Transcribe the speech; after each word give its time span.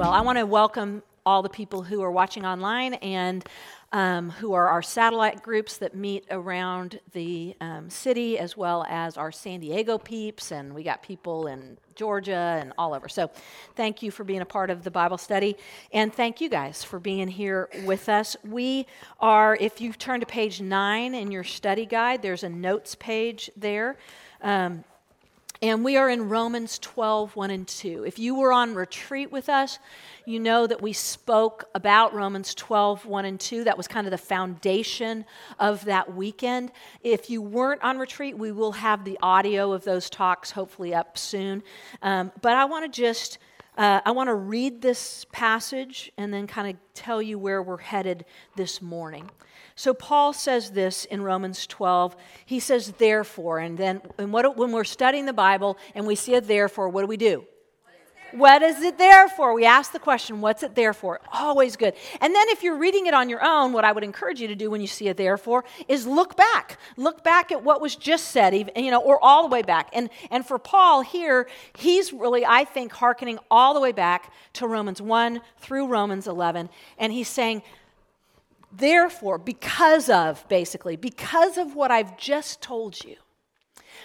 Well, 0.00 0.12
I 0.12 0.22
want 0.22 0.38
to 0.38 0.46
welcome 0.46 1.02
all 1.26 1.42
the 1.42 1.50
people 1.50 1.82
who 1.82 2.00
are 2.00 2.10
watching 2.10 2.46
online 2.46 2.94
and 2.94 3.46
um, 3.92 4.30
who 4.30 4.54
are 4.54 4.66
our 4.66 4.80
satellite 4.80 5.42
groups 5.42 5.76
that 5.76 5.94
meet 5.94 6.24
around 6.30 6.98
the 7.12 7.54
um, 7.60 7.90
city, 7.90 8.38
as 8.38 8.56
well 8.56 8.86
as 8.88 9.18
our 9.18 9.30
San 9.30 9.60
Diego 9.60 9.98
peeps, 9.98 10.52
and 10.52 10.74
we 10.74 10.82
got 10.82 11.02
people 11.02 11.48
in 11.48 11.76
Georgia 11.96 12.58
and 12.62 12.72
all 12.78 12.94
over. 12.94 13.10
So, 13.10 13.30
thank 13.76 14.02
you 14.02 14.10
for 14.10 14.24
being 14.24 14.40
a 14.40 14.46
part 14.46 14.70
of 14.70 14.84
the 14.84 14.90
Bible 14.90 15.18
study, 15.18 15.54
and 15.92 16.10
thank 16.14 16.40
you 16.40 16.48
guys 16.48 16.82
for 16.82 16.98
being 16.98 17.28
here 17.28 17.68
with 17.84 18.08
us. 18.08 18.38
We 18.42 18.86
are, 19.20 19.54
if 19.60 19.82
you 19.82 19.92
turn 19.92 20.20
to 20.20 20.26
page 20.26 20.62
nine 20.62 21.14
in 21.14 21.30
your 21.30 21.44
study 21.44 21.84
guide, 21.84 22.22
there's 22.22 22.42
a 22.42 22.48
notes 22.48 22.94
page 22.94 23.50
there. 23.54 23.98
Um, 24.40 24.82
and 25.62 25.84
we 25.84 25.96
are 25.98 26.08
in 26.08 26.30
Romans 26.30 26.78
12, 26.78 27.36
1 27.36 27.50
and 27.50 27.68
2. 27.68 28.04
If 28.06 28.18
you 28.18 28.34
were 28.34 28.52
on 28.52 28.74
retreat 28.74 29.30
with 29.30 29.50
us, 29.50 29.78
you 30.24 30.40
know 30.40 30.66
that 30.66 30.80
we 30.80 30.94
spoke 30.94 31.64
about 31.74 32.14
Romans 32.14 32.54
12, 32.54 33.04
1 33.04 33.24
and 33.26 33.38
2. 33.38 33.64
That 33.64 33.76
was 33.76 33.86
kind 33.86 34.06
of 34.06 34.10
the 34.10 34.18
foundation 34.18 35.26
of 35.58 35.84
that 35.84 36.14
weekend. 36.14 36.72
If 37.02 37.28
you 37.28 37.42
weren't 37.42 37.82
on 37.82 37.98
retreat, 37.98 38.38
we 38.38 38.52
will 38.52 38.72
have 38.72 39.04
the 39.04 39.18
audio 39.22 39.72
of 39.72 39.84
those 39.84 40.08
talks 40.08 40.50
hopefully 40.50 40.94
up 40.94 41.18
soon. 41.18 41.62
Um, 42.00 42.32
but 42.40 42.54
I 42.54 42.64
want 42.64 42.90
to 42.90 43.00
just. 43.00 43.38
Uh, 43.80 43.98
I 44.04 44.10
want 44.10 44.28
to 44.28 44.34
read 44.34 44.82
this 44.82 45.24
passage 45.32 46.12
and 46.18 46.34
then 46.34 46.46
kind 46.46 46.68
of 46.68 46.76
tell 46.92 47.22
you 47.22 47.38
where 47.38 47.62
we're 47.62 47.78
headed 47.78 48.26
this 48.54 48.82
morning. 48.82 49.30
So 49.74 49.94
Paul 49.94 50.34
says 50.34 50.72
this 50.72 51.06
in 51.06 51.22
Romans 51.22 51.66
12. 51.66 52.14
He 52.44 52.60
says, 52.60 52.92
therefore, 52.98 53.58
and 53.58 53.78
then 53.78 54.02
and 54.18 54.34
what, 54.34 54.54
when 54.58 54.72
we're 54.72 54.84
studying 54.84 55.24
the 55.24 55.32
Bible 55.32 55.78
and 55.94 56.06
we 56.06 56.14
see 56.14 56.34
a 56.34 56.42
therefore, 56.42 56.90
what 56.90 57.00
do 57.00 57.06
we 57.06 57.16
do? 57.16 57.46
What 58.32 58.62
is 58.62 58.82
it 58.82 58.98
there 58.98 59.28
for? 59.28 59.54
We 59.54 59.64
ask 59.64 59.92
the 59.92 59.98
question, 59.98 60.40
what's 60.40 60.62
it 60.62 60.74
there 60.74 60.92
for? 60.92 61.20
Always 61.32 61.76
good. 61.76 61.94
And 62.20 62.34
then 62.34 62.48
if 62.48 62.62
you're 62.62 62.76
reading 62.76 63.06
it 63.06 63.14
on 63.14 63.28
your 63.28 63.44
own, 63.44 63.72
what 63.72 63.84
I 63.84 63.92
would 63.92 64.04
encourage 64.04 64.40
you 64.40 64.48
to 64.48 64.54
do 64.54 64.70
when 64.70 64.80
you 64.80 64.86
see 64.86 65.08
it 65.08 65.16
there 65.16 65.36
for 65.36 65.64
is 65.88 66.06
look 66.06 66.36
back. 66.36 66.78
Look 66.96 67.24
back 67.24 67.52
at 67.52 67.62
what 67.62 67.80
was 67.80 67.96
just 67.96 68.28
said, 68.28 68.54
even, 68.54 68.84
you 68.84 68.90
know, 68.90 69.00
or 69.00 69.22
all 69.22 69.42
the 69.42 69.48
way 69.48 69.62
back. 69.62 69.90
And, 69.92 70.10
and 70.30 70.46
for 70.46 70.58
Paul 70.58 71.02
here, 71.02 71.48
he's 71.76 72.12
really, 72.12 72.44
I 72.46 72.64
think, 72.64 72.92
hearkening 72.92 73.38
all 73.50 73.74
the 73.74 73.80
way 73.80 73.92
back 73.92 74.32
to 74.54 74.66
Romans 74.66 75.02
1 75.02 75.40
through 75.58 75.86
Romans 75.86 76.26
11. 76.26 76.68
And 76.98 77.12
he's 77.12 77.28
saying, 77.28 77.62
Therefore, 78.72 79.38
because 79.38 80.08
of, 80.08 80.46
basically, 80.48 80.94
because 80.94 81.58
of 81.58 81.74
what 81.74 81.90
I've 81.90 82.16
just 82.16 82.62
told 82.62 83.02
you, 83.02 83.16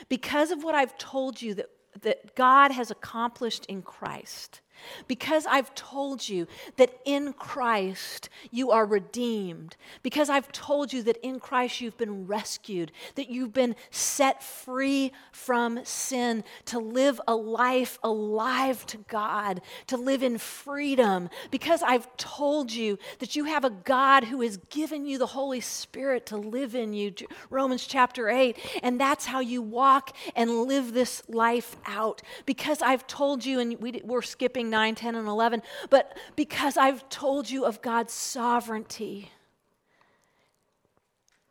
because 0.10 0.52
of 0.52 0.64
what 0.64 0.74
I've 0.74 0.98
told 0.98 1.42
you 1.42 1.54
that, 1.56 1.70
that 2.06 2.36
God 2.36 2.72
has 2.72 2.90
accomplished 2.90 3.66
in 3.66 3.82
Christ, 3.82 4.62
because 5.08 5.46
I've 5.46 5.74
told 5.76 6.28
you 6.28 6.48
that 6.78 7.00
in 7.06 7.34
Christ 7.34 8.30
you 8.52 8.72
are 8.72 8.86
redeemed. 8.86 9.76
Because 10.04 10.30
I've 10.30 10.52
told 10.52 10.94
you 10.94 11.04
that 11.04 11.18
in 11.18 11.40
Christ 11.40 11.82
you've 11.82 11.98
been 11.98 12.28
rescued, 12.28 12.92
that 13.16 13.30
you've 13.30 13.54
been 13.54 13.76
set 13.90 14.44
free 14.44 15.12
from 15.32 15.84
sin, 15.84 16.44
to 16.66 16.80
live 16.80 17.20
a 17.28 17.36
life 17.36 18.00
alive 18.04 18.86
to 18.88 18.98
God, 19.08 19.62
to 19.88 19.98
live 19.98 20.24
in 20.24 20.38
freedom. 20.38 21.30
Because 21.52 21.82
I've 21.84 22.16
told 22.18 22.72
you 22.72 22.98
that 23.20 23.36
you 23.36 23.46
have 23.46 23.66
a 23.66 23.70
God 23.70 24.26
who 24.26 24.42
has 24.42 24.58
given 24.70 25.06
you 25.06 25.18
the 25.18 25.28
Holy 25.28 25.62
Spirit 25.62 26.26
to 26.28 26.38
live 26.38 26.76
in 26.76 26.94
you, 26.94 27.14
Romans 27.50 27.86
chapter 27.86 28.30
8, 28.30 28.58
and 28.84 29.00
that's 29.00 29.26
how 29.26 29.40
you 29.40 29.62
walk 29.62 30.16
and 30.36 30.64
live 30.64 30.94
this 30.94 31.24
life 31.28 31.76
out. 31.86 32.22
Because 32.46 32.82
I've 32.82 33.06
told 33.08 33.46
you, 33.46 33.60
and 33.60 33.80
we, 33.80 34.02
we're 34.04 34.22
skipping 34.22 34.70
9, 34.76 34.94
10, 34.94 35.16
and 35.16 35.28
11, 35.30 35.62
but 35.90 36.18
because 36.36 36.76
I've 36.76 37.08
told 37.08 37.50
you 37.50 37.64
of 37.64 37.82
God's 37.82 38.12
sovereignty. 38.12 39.32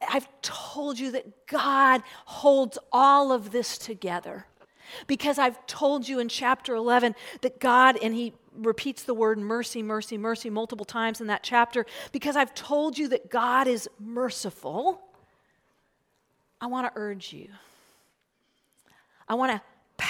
I've 0.07 0.29
told 0.43 0.99
you 0.99 1.11
that 1.13 1.47
God 1.47 2.03
holds 2.27 2.77
all 2.93 3.33
of 3.33 3.51
this 3.51 3.79
together. 3.79 4.45
Because 5.07 5.39
I've 5.39 5.67
told 5.67 6.07
you 6.07 6.19
in 6.19 6.29
chapter 6.29 6.75
11 6.75 7.15
that 7.41 7.61
God, 7.61 7.97
and 8.03 8.15
he 8.15 8.35
repeats 8.55 9.05
the 9.05 9.15
word 9.15 9.39
mercy, 9.39 9.83
mercy, 9.83 10.19
mercy 10.19 10.51
multiple 10.51 10.85
times 10.85 11.23
in 11.23 11.29
that 11.29 11.43
chapter, 11.43 11.87
because 12.13 12.37
I've 12.37 12.55
told 12.55 12.99
you 12.99 13.09
that 13.09 13.31
God 13.31 13.67
is 13.67 13.89
merciful, 13.99 15.01
I 16.61 16.67
want 16.67 16.87
to 16.87 17.01
urge 17.01 17.33
you. 17.33 17.49
I 19.27 19.35
want 19.35 19.53
to 19.53 19.63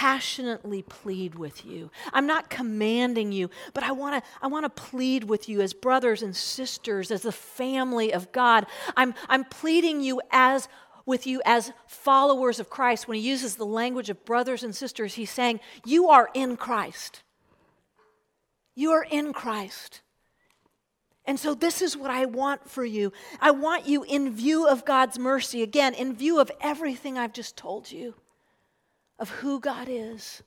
passionately 0.04 0.82
plead 0.82 1.34
with 1.34 1.64
you. 1.64 1.90
I'm 2.12 2.26
not 2.26 2.50
commanding 2.50 3.32
you, 3.32 3.48
but 3.72 3.84
I 3.84 3.92
want 3.92 4.22
to 4.22 4.30
I 4.42 4.48
want 4.48 4.64
to 4.64 4.82
plead 4.82 5.24
with 5.24 5.48
you 5.48 5.62
as 5.62 5.72
brothers 5.72 6.20
and 6.20 6.36
sisters, 6.36 7.10
as 7.10 7.22
the 7.22 7.32
family 7.32 8.12
of 8.12 8.30
God. 8.30 8.66
I'm 8.98 9.14
I'm 9.30 9.44
pleading 9.44 10.02
you 10.02 10.20
as 10.30 10.68
with 11.06 11.26
you 11.26 11.40
as 11.46 11.72
followers 11.86 12.60
of 12.60 12.68
Christ. 12.68 13.08
When 13.08 13.16
he 13.16 13.26
uses 13.26 13.56
the 13.56 13.64
language 13.64 14.10
of 14.10 14.26
brothers 14.26 14.62
and 14.62 14.76
sisters, 14.76 15.14
he's 15.14 15.30
saying, 15.30 15.60
You 15.86 16.10
are 16.10 16.28
in 16.34 16.58
Christ. 16.58 17.22
You 18.74 18.90
are 18.90 19.06
in 19.10 19.32
Christ. 19.32 20.02
And 21.24 21.40
so, 21.40 21.54
this 21.54 21.80
is 21.80 21.96
what 21.96 22.10
I 22.10 22.26
want 22.26 22.68
for 22.68 22.84
you. 22.84 23.10
I 23.40 23.52
want 23.52 23.88
you 23.88 24.02
in 24.02 24.34
view 24.34 24.68
of 24.68 24.84
God's 24.84 25.18
mercy, 25.18 25.62
again, 25.62 25.94
in 25.94 26.14
view 26.14 26.40
of 26.40 26.50
everything 26.60 27.16
I've 27.16 27.32
just 27.32 27.56
told 27.56 27.90
you 27.90 28.16
of 29.18 29.30
who 29.30 29.60
God 29.60 29.88
is 29.90 30.42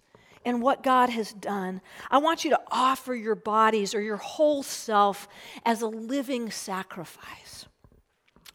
and 0.46 0.62
what 0.62 0.84
God 0.84 1.10
has 1.10 1.34
done. 1.34 1.82
I 2.10 2.20
want 2.20 2.44
you 2.44 2.52
to 2.52 2.62
offer 2.72 3.14
your 3.14 3.36
bodies 3.36 3.94
or 3.94 4.02
your 4.02 4.18
whole 4.18 4.64
self 4.64 5.28
as 5.66 5.82
a 5.82 5.88
living 5.88 6.52
sacrifice. 6.52 7.66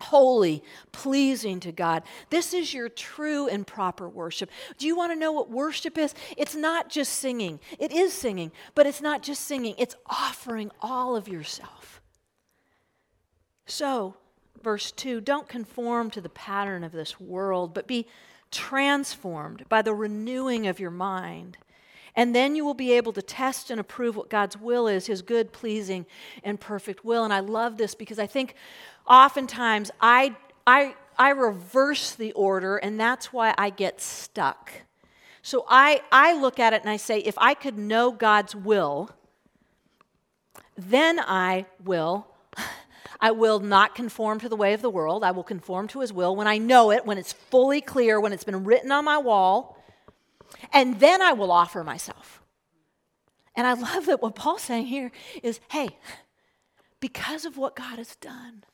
Holy, 0.01 0.65
pleasing 0.91 1.61
to 1.61 1.71
God. 1.71 2.03
This 2.31 2.55
is 2.55 2.75
your 2.75 2.89
true 2.89 3.47
and 3.47 3.67
proper 3.67 4.09
worship. 4.09 4.51
Do 4.77 4.87
you 4.87 4.97
want 4.97 5.13
to 5.13 5.19
know 5.19 5.33
what 5.33 5.49
worship 5.49 5.97
is? 5.97 6.15
It's 6.37 6.57
not 6.57 6.91
just 6.91 7.13
singing. 7.13 7.61
It 7.79 7.93
is 7.93 8.13
singing, 8.13 8.51
but 8.75 8.87
it's 8.87 9.01
not 9.01 9.23
just 9.23 9.43
singing, 9.43 9.75
it's 9.79 9.95
offering 10.07 10.73
all 10.81 11.15
of 11.15 11.29
yourself. 11.29 12.01
So, 13.67 14.17
verse 14.63 14.91
2 14.93 15.21
don't 15.21 15.49
conform 15.49 16.11
to 16.11 16.21
the 16.21 16.29
pattern 16.29 16.83
of 16.85 16.93
this 16.93 17.21
world, 17.21 17.73
but 17.73 17.87
be 17.87 18.07
transformed 18.53 19.65
by 19.69 19.83
the 19.83 19.95
renewing 19.95 20.69
of 20.69 20.79
your 20.79 20.91
mind. 20.91 21.59
And 22.15 22.35
then 22.35 22.55
you 22.55 22.65
will 22.65 22.75
be 22.75 22.93
able 22.93 23.13
to 23.15 23.23
test 23.23 23.71
and 23.71 23.81
approve 23.81 24.17
what 24.17 24.29
God's 24.29 24.57
will 24.57 24.87
is, 24.87 25.07
his 25.07 25.23
good, 25.23 25.51
pleasing, 25.53 26.05
and 26.45 26.61
perfect 26.61 27.05
will. 27.05 27.25
And 27.25 27.33
I 27.33 27.41
love 27.41 27.79
this 27.79 27.95
because 27.95 28.19
I 28.19 28.27
think 28.27 28.55
oftentimes 29.09 29.91
I, 30.01 30.37
I, 30.67 30.95
I 31.19 31.31
reverse 31.31 32.15
the 32.15 32.33
order, 32.33 32.77
and 32.77 33.01
that's 33.01 33.33
why 33.33 33.55
I 33.57 33.71
get 33.71 34.01
stuck. 34.01 34.71
So 35.41 35.65
I, 35.69 36.03
I 36.13 36.39
look 36.39 36.61
at 36.61 36.75
it 36.75 36.83
and 36.83 36.91
I 36.91 36.99
say, 36.99 37.19
if 37.19 37.37
I 37.39 37.55
could 37.55 37.79
know 37.79 38.13
God's 38.13 38.55
will, 38.55 39.11
then 40.77 41.19
I 41.19 41.67
will 41.83 42.27
I 43.23 43.31
will 43.31 43.61
not 43.61 43.95
conform 43.95 44.41
to 44.41 44.49
the 44.49 44.57
way 44.57 44.75
of 44.75 44.83
the 44.83 44.91
world. 44.91 45.23
I 45.23 45.31
will 45.31 45.45
conform 45.45 45.87
to 45.89 46.01
his 46.01 46.13
will 46.13 46.35
when 46.35 46.49
I 46.49 46.59
know 46.59 46.91
it, 46.91 47.07
when 47.07 47.19
it's 47.19 47.33
fully 47.33 47.81
clear, 47.81 48.21
when 48.21 48.33
it's 48.33 48.43
been 48.43 48.65
written 48.65 48.91
on 48.91 49.05
my 49.05 49.17
wall. 49.17 49.79
And 50.73 50.99
then 50.99 51.23
I 51.23 51.33
will 51.33 51.53
offer 51.53 51.85
myself. 51.85 52.43
And 53.55 53.65
I 53.65 53.75
love 53.75 54.07
that 54.07 54.21
what 54.21 54.35
Paul's 54.35 54.63
saying 54.63 54.87
here 54.87 55.13
is 55.41 55.61
hey, 55.71 55.91
because 56.99 57.45
of 57.45 57.57
what 57.57 57.77
God 57.77 57.99
has 57.99 58.17
done, 58.17 58.65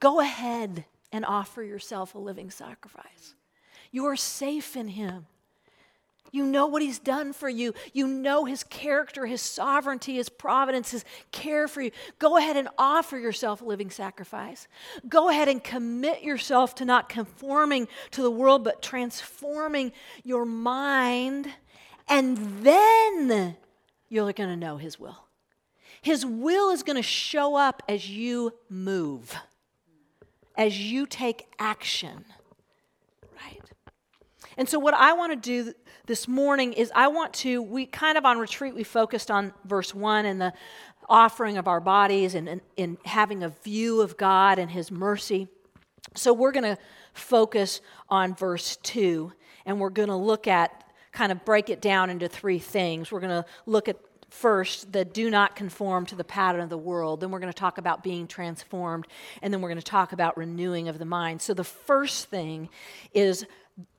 go 0.00 0.20
ahead 0.20 0.84
and 1.10 1.24
offer 1.24 1.62
yourself 1.62 2.14
a 2.14 2.18
living 2.18 2.50
sacrifice. 2.50 3.34
You 3.90 4.04
are 4.04 4.16
safe 4.16 4.76
in 4.76 4.88
him. 4.88 5.26
You 6.32 6.44
know 6.44 6.66
what 6.66 6.82
he's 6.82 6.98
done 6.98 7.32
for 7.32 7.48
you. 7.48 7.74
You 7.92 8.06
know 8.06 8.44
his 8.44 8.62
character, 8.64 9.26
his 9.26 9.40
sovereignty, 9.40 10.16
his 10.16 10.28
providence, 10.28 10.90
his 10.90 11.04
care 11.32 11.68
for 11.68 11.80
you. 11.80 11.90
Go 12.18 12.36
ahead 12.36 12.56
and 12.56 12.68
offer 12.78 13.18
yourself 13.18 13.60
a 13.60 13.64
living 13.64 13.90
sacrifice. 13.90 14.68
Go 15.08 15.28
ahead 15.28 15.48
and 15.48 15.62
commit 15.62 16.22
yourself 16.22 16.74
to 16.76 16.84
not 16.84 17.08
conforming 17.08 17.88
to 18.12 18.22
the 18.22 18.30
world, 18.30 18.64
but 18.64 18.82
transforming 18.82 19.92
your 20.24 20.44
mind. 20.44 21.48
And 22.08 22.36
then 22.62 23.56
you're 24.08 24.32
going 24.32 24.50
to 24.50 24.56
know 24.56 24.76
his 24.76 24.98
will. 24.98 25.26
His 26.02 26.24
will 26.24 26.70
is 26.70 26.82
going 26.82 26.96
to 26.96 27.02
show 27.02 27.56
up 27.56 27.82
as 27.88 28.08
you 28.08 28.52
move, 28.68 29.34
as 30.56 30.78
you 30.78 31.06
take 31.06 31.46
action. 31.58 32.24
And 34.56 34.68
so, 34.68 34.78
what 34.78 34.94
I 34.94 35.12
want 35.12 35.32
to 35.32 35.36
do 35.36 35.72
this 36.06 36.26
morning 36.26 36.72
is 36.72 36.90
I 36.94 37.08
want 37.08 37.34
to, 37.34 37.60
we 37.60 37.86
kind 37.86 38.16
of 38.16 38.24
on 38.24 38.38
retreat, 38.38 38.74
we 38.74 38.84
focused 38.84 39.30
on 39.30 39.52
verse 39.64 39.94
1 39.94 40.24
and 40.24 40.40
the 40.40 40.52
offering 41.08 41.58
of 41.58 41.68
our 41.68 41.80
bodies 41.80 42.34
and 42.34 42.60
in 42.76 42.98
having 43.04 43.42
a 43.42 43.48
view 43.48 44.00
of 44.00 44.16
God 44.16 44.58
and 44.58 44.70
His 44.70 44.90
mercy. 44.90 45.48
So 46.14 46.32
we're 46.32 46.52
going 46.52 46.76
to 46.76 46.78
focus 47.12 47.80
on 48.08 48.34
verse 48.34 48.76
2 48.82 49.32
and 49.66 49.80
we're 49.80 49.90
going 49.90 50.08
to 50.08 50.16
look 50.16 50.46
at, 50.46 50.84
kind 51.12 51.32
of 51.32 51.44
break 51.44 51.68
it 51.70 51.80
down 51.80 52.08
into 52.08 52.28
three 52.28 52.58
things. 52.58 53.10
We're 53.10 53.20
going 53.20 53.42
to 53.42 53.44
look 53.66 53.88
at 53.88 53.96
first 54.30 54.92
the 54.92 55.04
do 55.04 55.30
not 55.30 55.56
conform 55.56 56.06
to 56.06 56.14
the 56.14 56.24
pattern 56.24 56.60
of 56.60 56.68
the 56.68 56.78
world. 56.78 57.20
Then 57.20 57.30
we're 57.30 57.38
going 57.38 57.52
to 57.52 57.58
talk 57.58 57.78
about 57.78 58.02
being 58.02 58.26
transformed. 58.26 59.06
And 59.42 59.52
then 59.52 59.60
we're 59.60 59.68
going 59.68 59.80
to 59.80 59.84
talk 59.84 60.12
about 60.12 60.36
renewing 60.36 60.88
of 60.88 60.98
the 60.98 61.04
mind. 61.04 61.42
So 61.42 61.54
the 61.54 61.64
first 61.64 62.28
thing 62.28 62.68
is 63.12 63.46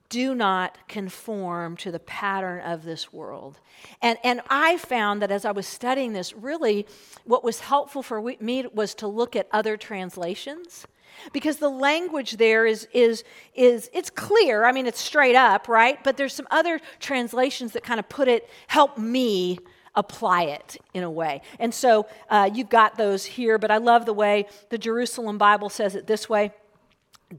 do 0.08 0.34
not 0.34 0.78
conform 0.88 1.76
to 1.76 1.90
the 1.90 1.98
pattern 1.98 2.60
of 2.60 2.84
this 2.84 3.12
world. 3.12 3.60
And, 4.00 4.18
and 4.24 4.40
I 4.48 4.78
found 4.78 5.20
that 5.22 5.30
as 5.30 5.44
I 5.44 5.52
was 5.52 5.66
studying 5.66 6.12
this, 6.12 6.34
really 6.34 6.86
what 7.24 7.44
was 7.44 7.60
helpful 7.60 8.02
for 8.02 8.22
me 8.40 8.66
was 8.72 8.94
to 8.96 9.06
look 9.06 9.36
at 9.36 9.48
other 9.52 9.76
translations 9.76 10.86
because 11.32 11.56
the 11.56 11.68
language 11.68 12.36
there 12.36 12.64
is 12.64 12.86
is 12.92 13.24
is 13.54 13.90
it's 13.92 14.10
clear. 14.10 14.64
I 14.64 14.72
mean 14.72 14.86
it's 14.86 15.00
straight 15.00 15.34
up 15.34 15.68
right? 15.68 16.02
But 16.04 16.16
there's 16.16 16.34
some 16.34 16.46
other 16.50 16.80
translations 17.00 17.72
that 17.72 17.82
kind 17.82 17.98
of 17.98 18.08
put 18.08 18.28
it 18.28 18.48
help 18.68 18.98
me 18.98 19.58
apply 19.94 20.42
it 20.42 20.76
in 20.94 21.02
a 21.02 21.10
way. 21.10 21.42
And 21.58 21.74
so 21.74 22.06
uh, 22.30 22.48
you've 22.52 22.68
got 22.68 22.96
those 22.96 23.24
here 23.24 23.58
but 23.58 23.70
i 23.70 23.78
love 23.78 24.06
the 24.06 24.12
way 24.12 24.46
the 24.68 24.78
jerusalem 24.78 25.38
bible 25.38 25.68
says 25.68 25.94
it 25.96 26.06
this 26.06 26.28
way 26.28 26.52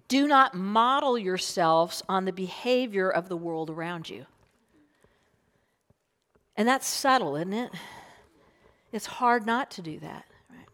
do 0.07 0.27
not 0.27 0.53
model 0.53 1.17
yourselves 1.17 2.03
on 2.07 2.25
the 2.25 2.33
behavior 2.33 3.09
of 3.09 3.29
the 3.29 3.37
world 3.37 3.69
around 3.69 4.09
you. 4.09 4.25
And 6.55 6.67
that's 6.67 6.87
subtle, 6.87 7.35
isn't 7.35 7.53
it? 7.53 7.71
It's 8.91 9.05
hard 9.05 9.45
not 9.45 9.71
to 9.71 9.81
do 9.81 9.99
that. 9.99 10.25
Right? 10.49 10.67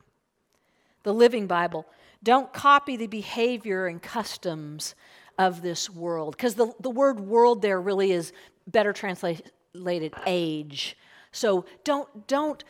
The 1.03 1.13
Living 1.13 1.47
Bible. 1.47 1.85
Don't 2.23 2.51
copy 2.51 2.97
the 2.97 3.07
behavior 3.07 3.88
and 3.88 4.01
customs 4.01 4.95
of 5.38 5.62
this 5.62 5.89
world. 5.89 6.35
Because 6.35 6.56
the, 6.56 6.73
the 6.79 6.89
word 6.89 7.19
world 7.19 7.62
there 7.62 7.79
really 7.79 8.12
is 8.12 8.33
better 8.67 8.94
translated 8.94 10.13
age. 10.25 10.97
So 11.31 11.65
don't, 11.83 12.27
don't 12.27 12.63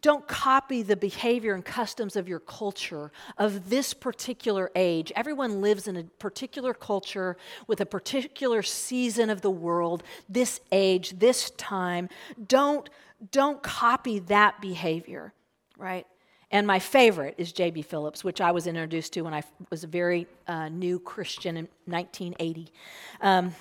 don't 0.00 0.26
copy 0.26 0.82
the 0.82 0.96
behavior 0.96 1.54
and 1.54 1.64
customs 1.64 2.16
of 2.16 2.28
your 2.28 2.40
culture 2.40 3.12
of 3.36 3.68
this 3.68 3.92
particular 3.92 4.70
age. 4.74 5.12
Everyone 5.14 5.60
lives 5.60 5.88
in 5.88 5.96
a 5.96 6.04
particular 6.04 6.72
culture 6.72 7.36
with 7.66 7.80
a 7.80 7.86
particular 7.86 8.62
season 8.62 9.30
of 9.30 9.42
the 9.42 9.50
world, 9.50 10.02
this 10.28 10.60
age, 10.72 11.18
this 11.18 11.50
time. 11.50 12.08
Don't, 12.46 12.88
don't 13.30 13.62
copy 13.62 14.20
that 14.20 14.60
behavior, 14.60 15.34
right? 15.76 16.06
And 16.50 16.66
my 16.66 16.78
favorite 16.78 17.34
is 17.38 17.52
J.B. 17.52 17.82
Phillips, 17.82 18.24
which 18.24 18.40
I 18.40 18.50
was 18.50 18.66
introduced 18.66 19.12
to 19.12 19.22
when 19.22 19.34
I 19.34 19.42
was 19.70 19.84
a 19.84 19.86
very 19.86 20.26
uh, 20.48 20.68
new 20.68 20.98
Christian 20.98 21.56
in 21.56 21.68
1980. 21.84 22.72
Um, 23.20 23.54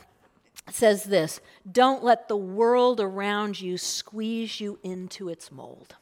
says 0.71 1.03
this 1.03 1.39
Don't 1.71 2.03
let 2.03 2.27
the 2.27 2.38
world 2.38 3.00
around 3.00 3.59
you 3.59 3.77
squeeze 3.77 4.59
you 4.59 4.80
into 4.83 5.30
its 5.30 5.51
mold. 5.51 5.95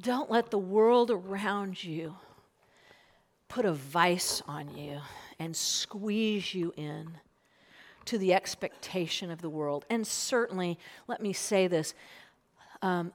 Don't 0.00 0.30
let 0.30 0.50
the 0.50 0.58
world 0.58 1.10
around 1.10 1.82
you 1.82 2.16
put 3.48 3.64
a 3.64 3.72
vice 3.72 4.42
on 4.48 4.74
you 4.74 5.00
and 5.38 5.54
squeeze 5.54 6.54
you 6.54 6.72
in 6.76 7.18
to 8.06 8.18
the 8.18 8.32
expectation 8.32 9.30
of 9.30 9.42
the 9.42 9.50
world. 9.50 9.84
And 9.90 10.06
certainly, 10.06 10.78
let 11.06 11.20
me 11.20 11.32
say 11.32 11.66
this 11.66 11.94
um, 12.80 13.12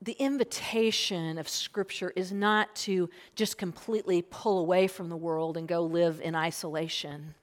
the 0.00 0.12
invitation 0.12 1.38
of 1.38 1.48
Scripture 1.48 2.12
is 2.14 2.32
not 2.32 2.74
to 2.76 3.10
just 3.34 3.58
completely 3.58 4.22
pull 4.22 4.58
away 4.58 4.86
from 4.86 5.08
the 5.08 5.16
world 5.16 5.56
and 5.56 5.66
go 5.66 5.82
live 5.82 6.20
in 6.20 6.34
isolation 6.34 7.34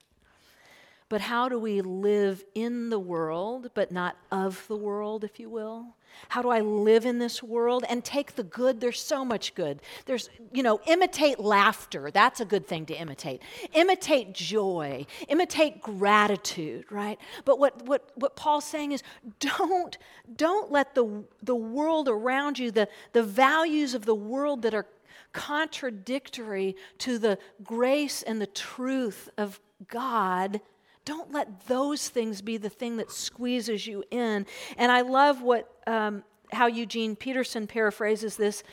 but 1.13 1.21
how 1.21 1.47
do 1.47 1.59
we 1.59 1.79
live 1.81 2.43
in 2.55 2.89
the 2.89 2.97
world, 2.97 3.69
but 3.75 3.91
not 3.91 4.17
of 4.31 4.65
the 4.67 4.75
world, 4.75 5.23
if 5.23 5.39
you 5.39 5.47
will? 5.47 5.95
How 6.29 6.41
do 6.41 6.49
I 6.49 6.61
live 6.61 7.05
in 7.05 7.19
this 7.19 7.43
world 7.43 7.85
and 7.87 8.03
take 8.03 8.33
the 8.33 8.41
good? 8.41 8.81
There's 8.81 8.99
so 8.99 9.23
much 9.23 9.53
good. 9.53 9.79
There's, 10.07 10.31
you 10.51 10.63
know, 10.63 10.81
imitate 10.87 11.39
laughter. 11.39 12.09
That's 12.09 12.39
a 12.39 12.45
good 12.45 12.65
thing 12.65 12.87
to 12.87 12.95
imitate. 12.95 13.43
Imitate 13.73 14.33
joy. 14.33 15.05
Imitate 15.27 15.83
gratitude, 15.83 16.85
right? 16.91 17.19
But 17.45 17.59
what, 17.59 17.85
what, 17.85 18.09
what 18.15 18.35
Paul's 18.35 18.65
saying 18.65 18.93
is 18.93 19.03
don't, 19.39 19.95
don't 20.35 20.71
let 20.71 20.95
the, 20.95 21.25
the 21.43 21.53
world 21.55 22.09
around 22.09 22.57
you, 22.57 22.71
the, 22.71 22.89
the 23.11 23.21
values 23.21 23.93
of 23.93 24.05
the 24.07 24.15
world 24.15 24.63
that 24.63 24.73
are 24.73 24.87
contradictory 25.31 26.75
to 26.97 27.19
the 27.19 27.37
grace 27.63 28.23
and 28.23 28.41
the 28.41 28.47
truth 28.47 29.29
of 29.37 29.59
God 29.87 30.59
don't 31.05 31.31
let 31.31 31.67
those 31.67 32.09
things 32.09 32.41
be 32.41 32.57
the 32.57 32.69
thing 32.69 32.97
that 32.97 33.11
squeezes 33.11 33.85
you 33.85 34.03
in. 34.11 34.45
And 34.77 34.91
I 34.91 35.01
love 35.01 35.41
what 35.41 35.69
um, 35.85 36.23
how 36.51 36.67
Eugene 36.67 37.15
Peterson 37.15 37.67
paraphrases 37.67 38.37
this 38.37 38.63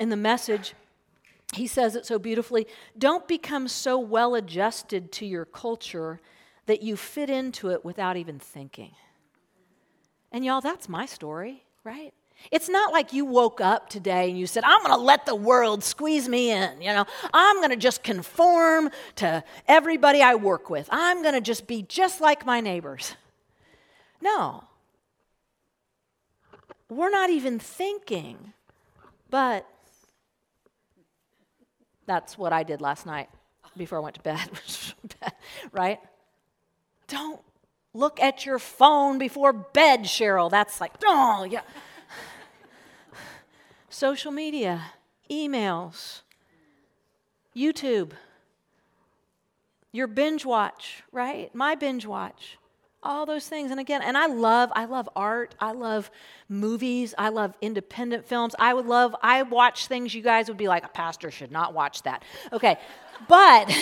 in 0.00 0.08
the 0.08 0.16
message. 0.16 0.74
He 1.54 1.66
says 1.66 1.94
it 1.94 2.06
so 2.06 2.18
beautifully. 2.18 2.66
Don't 2.96 3.28
become 3.28 3.68
so 3.68 3.98
well 3.98 4.34
adjusted 4.34 5.12
to 5.12 5.26
your 5.26 5.44
culture 5.44 6.20
that 6.66 6.82
you 6.82 6.96
fit 6.96 7.30
into 7.30 7.70
it 7.70 7.84
without 7.84 8.16
even 8.16 8.38
thinking. 8.38 8.92
And 10.32 10.44
y'all, 10.44 10.60
that's 10.60 10.88
my 10.88 11.06
story, 11.06 11.64
right? 11.84 12.12
It's 12.50 12.68
not 12.68 12.92
like 12.92 13.12
you 13.12 13.24
woke 13.24 13.60
up 13.60 13.88
today 13.88 14.28
and 14.28 14.38
you 14.38 14.46
said, 14.46 14.64
I'm 14.64 14.82
going 14.82 14.94
to 14.94 15.00
let 15.00 15.26
the 15.26 15.34
world 15.34 15.82
squeeze 15.82 16.28
me 16.28 16.50
in. 16.50 16.82
You 16.82 16.92
know, 16.92 17.04
I'm 17.32 17.56
going 17.56 17.70
to 17.70 17.76
just 17.76 18.02
conform 18.02 18.90
to 19.16 19.42
everybody 19.66 20.22
I 20.22 20.34
work 20.34 20.70
with. 20.70 20.88
I'm 20.92 21.22
going 21.22 21.34
to 21.34 21.40
just 21.40 21.66
be 21.66 21.82
just 21.82 22.20
like 22.20 22.44
my 22.44 22.60
neighbors. 22.60 23.14
No. 24.20 24.64
We're 26.88 27.10
not 27.10 27.30
even 27.30 27.58
thinking, 27.58 28.52
but 29.30 29.66
that's 32.06 32.36
what 32.36 32.52
I 32.52 32.62
did 32.62 32.80
last 32.80 33.06
night 33.06 33.30
before 33.76 33.98
I 33.98 34.02
went 34.02 34.16
to 34.16 34.22
bed, 34.22 34.48
right? 35.72 35.98
Don't 37.08 37.40
look 37.94 38.20
at 38.20 38.44
your 38.44 38.58
phone 38.58 39.18
before 39.18 39.52
bed, 39.52 40.00
Cheryl. 40.00 40.50
That's 40.50 40.80
like, 40.80 40.92
oh, 41.04 41.44
yeah 41.50 41.62
social 43.94 44.32
media, 44.32 44.82
emails, 45.30 46.22
YouTube, 47.54 48.10
your 49.92 50.08
binge 50.08 50.44
watch, 50.44 51.04
right? 51.12 51.54
My 51.54 51.76
binge 51.76 52.04
watch. 52.04 52.58
All 53.04 53.24
those 53.24 53.46
things. 53.46 53.70
And 53.70 53.78
again, 53.78 54.02
and 54.02 54.18
I 54.18 54.26
love, 54.26 54.72
I 54.74 54.86
love 54.86 55.08
art. 55.14 55.54
I 55.60 55.70
love 55.72 56.10
movies. 56.48 57.14
I 57.16 57.28
love 57.28 57.54
independent 57.60 58.26
films. 58.26 58.56
I 58.58 58.74
would 58.74 58.86
love, 58.86 59.14
I 59.22 59.42
watch 59.42 59.86
things 59.86 60.12
you 60.12 60.22
guys 60.22 60.48
would 60.48 60.56
be 60.56 60.66
like, 60.66 60.84
a 60.84 60.88
pastor 60.88 61.30
should 61.30 61.52
not 61.52 61.72
watch 61.72 62.02
that. 62.02 62.24
Okay. 62.52 62.78
But, 63.28 63.72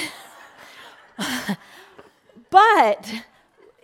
but 2.50 3.10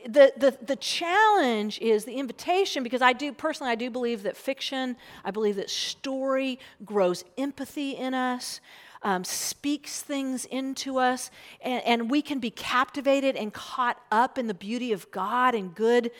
the, 0.08 0.32
the, 0.38 0.56
the 0.64 0.76
challenge 0.76 1.78
is 1.80 2.06
the 2.06 2.14
invitation 2.14 2.82
because 2.82 3.02
I 3.02 3.12
do, 3.12 3.30
personally, 3.30 3.70
I 3.70 3.74
do 3.74 3.90
believe 3.90 4.22
that 4.22 4.38
fiction, 4.38 4.96
I 5.22 5.30
believe 5.30 5.56
that 5.56 5.68
story 5.68 6.58
grows 6.84 7.24
empathy 7.36 7.90
in 7.92 8.14
us. 8.14 8.60
Um, 9.00 9.22
speaks 9.22 10.02
things 10.02 10.44
into 10.46 10.98
us, 10.98 11.30
and, 11.60 11.84
and, 11.84 12.10
we 12.10 12.20
can 12.20 12.40
be 12.40 12.50
captivated 12.50 13.36
and 13.36 13.54
caught 13.54 13.96
up 14.10 14.38
in 14.38 14.48
the 14.48 14.54
beauty 14.54 14.92
of 14.92 15.08
God 15.12 15.54
and 15.54 15.72
good 15.72 16.10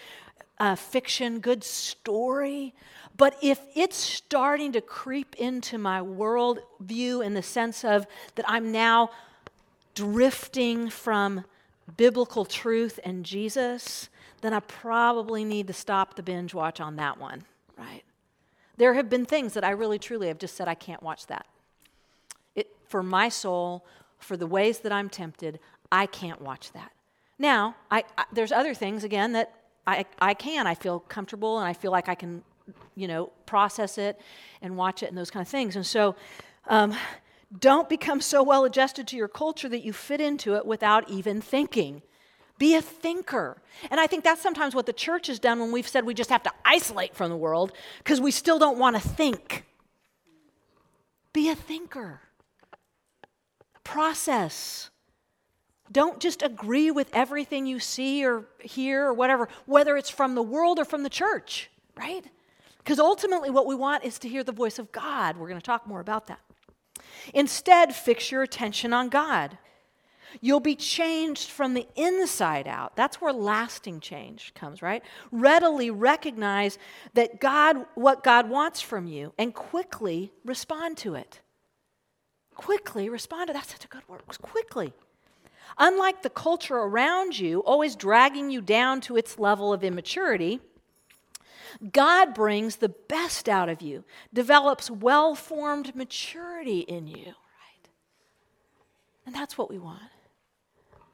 uh, 0.61 0.77
fiction, 0.77 1.41
good 1.41 1.65
story. 1.65 2.73
But 3.17 3.37
if 3.43 3.59
it's 3.75 3.97
starting 3.97 4.71
to 4.75 4.81
creep 4.81 5.35
into 5.39 5.77
my 5.77 6.01
world 6.01 6.61
view 6.79 7.21
in 7.21 7.35
the 7.35 7.43
sense 7.43 7.85
of 7.85 8.07
that 8.37 8.45
I'm 8.49 8.71
now 8.71 9.11
drifting 9.97 10.89
from 10.89 11.45
biblical 11.97 12.45
truth 12.45 13.01
and 13.05 13.25
Jesus, 13.25 14.09
then 14.41 14.53
I 14.53 14.61
probably 14.61 15.45
need 15.45 15.67
to 15.67 15.73
stop 15.73 16.15
the 16.15 16.23
binge 16.23 16.55
watch 16.55 16.81
on 16.81 16.97
that 16.97 17.19
one, 17.19 17.45
right? 17.77 18.03
There 18.77 18.95
have 18.95 19.11
been 19.11 19.27
things 19.27 19.55
that 19.55 19.65
I 19.65 19.71
really 19.71 19.99
truly 19.99 20.29
have 20.29 20.39
just 20.39 20.55
said, 20.55 20.69
I 20.69 20.75
can't 20.75 21.03
watch 21.03 21.27
that. 21.27 21.47
It, 22.55 22.69
for 22.87 23.03
my 23.03 23.29
soul, 23.29 23.85
for 24.19 24.37
the 24.37 24.47
ways 24.47 24.81
that 24.81 24.93
I'm 24.93 25.09
tempted, 25.09 25.59
I 25.91 26.07
can't 26.07 26.41
watch 26.41 26.73
that. 26.73 26.93
Now, 27.39 27.77
I, 27.91 28.05
I, 28.17 28.25
there's 28.33 28.53
other 28.53 28.75
things, 28.75 29.05
again, 29.05 29.33
that 29.33 29.53
I, 29.87 30.05
I 30.21 30.35
can. 30.35 30.67
I 30.67 30.75
feel 30.75 31.01
comfortable 31.01 31.59
and 31.59 31.67
I 31.67 31.73
feel 31.73 31.91
like 31.91 32.09
I 32.09 32.15
can, 32.15 32.43
you 32.95 33.09
know, 33.09 33.31
process 33.47 33.99
it 33.99 34.21
and 34.61 34.77
watch 34.77 35.03
it 35.03 35.09
and 35.09 35.17
those 35.17 35.31
kind 35.31 35.43
of 35.43 35.49
things. 35.49 35.77
And 35.77 35.87
so, 35.87 36.15
um, 36.69 36.95
don't 37.57 37.89
become 37.89 38.21
so 38.21 38.43
well 38.43 38.65
adjusted 38.65 39.07
to 39.09 39.17
your 39.17 39.29
culture 39.29 39.69
that 39.69 39.85
you 39.85 39.93
fit 39.93 40.21
into 40.21 40.55
it 40.55 40.67
without 40.67 41.09
even 41.09 41.41
thinking. 41.41 42.03
Be 42.59 42.75
a 42.75 42.83
thinker. 42.83 43.63
And 43.91 44.01
I 44.01 44.07
think 44.07 44.25
that's 44.25 44.43
sometimes 44.43 44.75
what 44.75 44.87
the 44.87 44.93
church 44.93 45.29
has 45.29 45.39
done 45.39 45.61
when 45.61 45.73
we've 45.73 45.89
said 45.89 46.05
we 46.05 46.15
just 46.15 46.31
have 46.31 46.43
to 46.43 46.53
isolate 46.65 47.15
from 47.15 47.31
the 47.31 47.37
world 47.37 47.73
because 47.99 48.21
we 48.21 48.31
still 48.31 48.59
don't 48.59 48.79
want 48.79 48.97
to 48.97 49.03
think. 49.03 49.65
Be 51.33 51.49
a 51.49 51.55
thinker. 51.55 52.21
Process. 53.85 54.91
Don't 55.91 56.21
just 56.21 56.43
agree 56.43 56.91
with 56.91 57.09
everything 57.15 57.65
you 57.65 57.79
see 57.79 58.27
or 58.27 58.45
hear 58.61 59.07
or 59.07 59.15
whatever, 59.15 59.49
whether 59.65 59.97
it's 59.97 60.11
from 60.11 60.35
the 60.35 60.43
world 60.43 60.79
or 60.79 60.85
from 60.85 61.03
the 61.03 61.09
church, 61.09 61.71
right? 61.97 62.25
Because 62.79 62.99
ultimately, 62.99 63.51
what 63.51 63.67
we 63.67 63.75
want 63.75 64.05
is 64.05 64.19
to 64.19 64.29
hear 64.29 64.45
the 64.45 64.53
voice 64.53 64.79
of 64.79 64.93
God. 64.93 65.37
We're 65.37 65.49
going 65.49 65.61
to 65.61 65.65
talk 65.65 65.87
more 65.87 66.01
about 66.01 66.27
that. 66.27 66.41
Instead, 67.35 67.95
fix 67.95 68.31
your 68.31 68.43
attention 68.43 68.93
on 68.93 69.09
God. 69.09 69.59
You'll 70.41 70.61
be 70.61 70.77
changed 70.77 71.51
from 71.51 71.75
the 71.75 71.87
inside 71.97 72.67
out. 72.69 72.97
That's 72.97 73.21
where 73.21 73.33
lasting 73.33 74.01
change 74.01 74.53
comes, 74.55 74.83
right? 74.83 75.03
Readily 75.31 75.91
recognize 75.91 76.79
that 77.15 77.41
God 77.41 77.87
what 77.95 78.23
God 78.23 78.49
wants 78.49 78.81
from 78.81 79.07
you 79.07 79.33
and 79.39 79.55
quickly 79.55 80.33
respond 80.45 80.99
to 80.99 81.15
it. 81.15 81.41
Quickly 82.55 83.09
respond 83.09 83.47
to 83.47 83.53
that's 83.53 83.73
such 83.73 83.85
a 83.85 83.89
good 83.89 84.07
word. 84.09 84.23
Quickly. 84.43 84.93
Unlike 85.77 86.23
the 86.23 86.31
culture 86.31 86.77
around 86.77 87.39
you, 87.39 87.61
always 87.61 87.95
dragging 87.95 88.51
you 88.51 88.61
down 88.61 89.01
to 89.03 89.17
its 89.17 89.39
level 89.39 89.73
of 89.73 89.85
immaturity, 89.85 90.61
God 91.93 92.35
brings 92.35 92.77
the 92.77 92.89
best 92.89 93.49
out 93.49 93.69
of 93.69 93.83
you, 93.83 94.05
develops 94.33 94.91
well 94.91 95.35
formed 95.35 95.95
maturity 95.95 96.81
in 96.81 97.07
you, 97.07 97.25
right? 97.27 97.89
And 99.27 99.35
that's 99.35 99.59
what 99.59 99.71
we 99.71 99.79
want. 99.79 100.03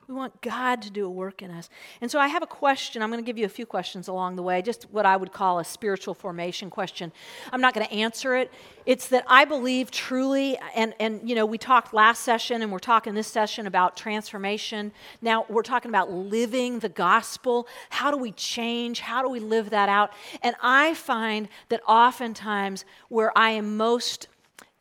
We 0.06 0.14
want 0.14 0.40
God 0.42 0.82
to 0.82 0.90
do 0.90 1.06
a 1.06 1.11
work 1.11 1.40
in 1.40 1.50
us. 1.50 1.70
And 2.00 2.11
so 2.11 2.18
I 2.18 2.28
have 2.28 2.42
a 2.42 2.46
question. 2.46 3.02
I'm 3.02 3.11
going 3.11 3.23
to 3.23 3.26
give 3.26 3.38
you 3.38 3.46
a 3.46 3.50
few 3.50 3.64
questions 3.64 4.06
along 4.06 4.37
the 4.37 4.42
way, 4.42 4.61
just 4.61 4.84
what 4.90 5.06
I 5.06 5.16
would 5.16 5.32
call 5.32 5.58
a 5.58 5.64
spiritual 5.64 6.12
formation 6.12 6.68
question. 6.68 7.11
I'm 7.52 7.61
not 7.62 7.73
going 7.73 7.87
to 7.87 7.92
answer 7.92 8.37
it. 8.37 8.52
It's 8.84 9.08
that 9.08 9.25
I 9.26 9.46
believe 9.46 9.90
truly, 9.90 10.58
and, 10.76 10.94
and 11.00 11.26
you 11.26 11.34
know, 11.34 11.46
we 11.46 11.56
talked 11.56 11.94
last 11.94 12.23
session 12.23 12.61
and 12.61 12.70
we're 12.70 12.80
talking 12.80 13.14
this 13.14 13.28
session 13.28 13.66
about 13.66 13.96
transformation. 13.96 14.92
Now 15.23 15.46
we're 15.49 15.62
talking 15.62 15.90
about 15.90 16.12
living 16.12 16.80
the 16.80 16.90
gospel. 16.90 17.66
How 17.88 18.11
do 18.11 18.18
we 18.18 18.32
change? 18.32 19.00
How 19.00 19.23
do 19.23 19.30
we 19.30 19.40
live 19.40 19.70
that 19.70 19.88
out? 19.88 20.12
And 20.42 20.54
I 20.62 20.92
find 20.92 21.49
that 21.70 21.80
oftentimes 21.88 22.84
where 23.08 23.37
I 23.37 23.50
am 23.50 23.78
most 23.78 24.28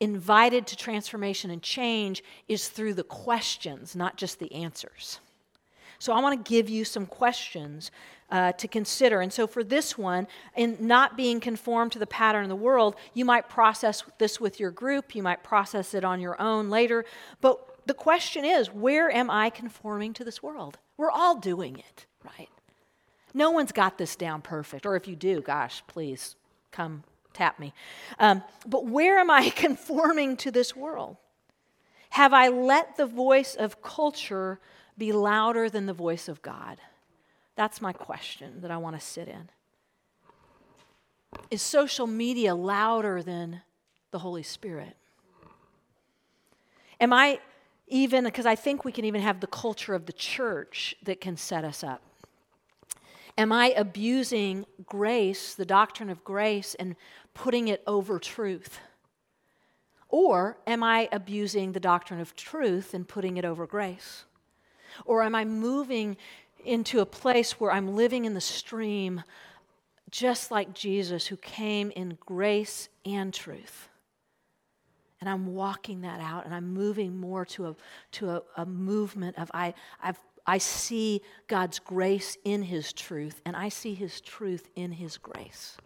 invited 0.03 0.67
to 0.67 0.75
transformation 0.75 1.50
and 1.50 1.62
change 1.62 2.24
is 2.50 2.67
through 2.67 2.93
the 2.93 3.03
questions, 3.03 3.95
not 3.95 4.17
just 4.17 4.38
the 4.38 4.53
answers. 4.53 5.19
So 5.98 6.12
I 6.12 6.19
want 6.19 6.45
to 6.45 6.50
give 6.50 6.69
you 6.69 6.83
some 6.83 7.05
questions 7.05 7.89
uh, 8.29 8.51
to 8.51 8.67
consider. 8.67 9.22
And 9.22 9.31
so 9.31 9.48
for 9.48 9.63
this 9.63 9.98
one, 9.98 10.27
in 10.57 10.75
not 10.81 11.15
being 11.15 11.39
conformed 11.39 11.93
to 11.93 12.00
the 12.00 12.07
pattern 12.07 12.43
of 12.43 12.50
the 12.50 12.55
world, 12.55 12.98
you 13.13 13.24
might 13.24 13.48
process 13.48 14.03
this 14.17 14.41
with 14.41 14.60
your 14.60 14.72
group, 14.72 15.15
you 15.15 15.24
might 15.24 15.41
process 15.41 15.93
it 15.93 16.03
on 16.03 16.19
your 16.19 16.39
own 16.41 16.69
later. 16.69 17.05
But 17.39 17.88
the 17.88 17.93
question 17.93 18.43
is, 18.43 18.67
where 18.67 19.10
am 19.10 19.29
I 19.29 19.50
conforming 19.50 20.13
to 20.15 20.25
this 20.25 20.43
world? 20.43 20.77
We're 20.98 21.12
all 21.12 21.38
doing 21.38 21.79
it, 21.79 22.05
right? 22.25 22.50
No 23.33 23.51
one's 23.51 23.72
got 23.72 23.98
this 23.98 24.17
down 24.17 24.41
perfect. 24.41 24.86
Or 24.86 24.98
if 24.98 25.07
you 25.07 25.15
do, 25.15 25.41
gosh, 25.41 25.81
please 25.88 26.36
come 26.72 27.03
tap 27.34 27.60
me. 27.60 27.74
Um, 28.20 28.44
but 28.66 28.86
where 28.86 29.20
am 29.20 29.30
I 29.30 29.50
conforming 29.56 30.38
to 30.38 30.52
this 30.52 30.75
world? 30.75 31.18
Have 32.12 32.34
I 32.34 32.48
let 32.50 32.96
the 32.96 33.08
voice 33.08 33.56
of 33.56 33.82
culture 33.82 34.60
be 34.98 35.12
louder 35.12 35.70
than 35.70 35.86
the 35.88 35.94
voice 35.94 36.28
of 36.28 36.42
God? 36.42 36.78
That's 37.56 37.82
my 37.82 37.94
question 37.94 38.62
that 38.62 38.72
I 38.72 38.78
want 38.78 39.00
to 39.00 39.06
sit 39.06 39.28
in. 39.28 39.50
Is 41.50 41.62
social 41.62 42.08
media 42.08 42.54
louder 42.54 43.24
than 43.24 43.62
the 44.12 44.20
Holy 44.20 44.44
Spirit? 44.44 44.96
Am 47.00 47.12
I 47.12 47.40
even, 47.88 48.24
because 48.24 48.46
I 48.46 48.56
think 48.56 48.86
we 48.86 48.92
can 48.92 49.06
even 49.06 49.22
have 49.22 49.40
the 49.40 49.48
culture 49.48 49.94
of 49.94 50.06
the 50.06 50.13
church 50.13 50.96
that 51.04 51.22
can 51.22 51.38
set 51.38 51.63
us 51.63 51.84
up. 51.84 52.02
Am 53.38 53.52
I 53.52 53.74
abusing 53.75 54.66
grace, 54.86 55.56
the 55.56 55.66
doctrine 55.66 56.10
of 56.10 56.24
grace, 56.24 56.75
and 56.75 56.96
putting 57.34 57.68
it 57.68 57.84
over 57.88 58.20
truth? 58.20 58.80
Or 60.10 60.58
am 60.68 60.84
I 60.84 61.10
abusing 61.12 61.72
the 61.72 61.80
doctrine 61.80 62.20
of 62.20 62.36
truth 62.36 62.94
and 62.94 63.08
putting 63.08 63.38
it 63.38 63.46
over 63.46 63.66
grace? 63.66 64.25
Or 65.06 65.24
am 65.24 65.34
I 65.34 65.44
moving 65.46 66.18
into 66.63 67.00
a 67.00 67.06
place 67.06 67.60
where 67.60 67.72
I'm 67.72 67.96
living 67.96 68.25
in 68.25 68.36
the 68.36 68.42
stream 68.42 69.24
just 70.12 70.52
like 70.52 70.75
Jesus, 70.75 71.25
who 71.25 71.38
came 71.38 71.90
in 71.92 72.20
grace 72.24 72.90
and 73.04 73.34
truth? 73.34 73.90
And 75.20 75.28
I'm 75.28 75.56
walking 75.56 76.02
that 76.02 76.20
out 76.20 76.46
and 76.46 76.54
I'm 76.54 76.72
moving 76.72 77.18
more 77.18 77.46
to 77.46 77.68
a, 77.68 77.75
to 78.12 78.30
a, 78.30 78.42
a 78.58 78.66
movement 78.68 79.40
of 79.40 79.50
I, 79.54 79.74
I've 80.02 80.20
I 80.45 80.57
see 80.57 81.21
God's 81.47 81.79
grace 81.79 82.38
in 82.43 82.63
His 82.63 82.93
truth, 82.93 83.41
and 83.45 83.55
I 83.55 83.69
see 83.69 83.93
His 83.93 84.21
truth 84.21 84.69
in 84.75 84.91
His 84.91 85.17
grace. 85.17 85.77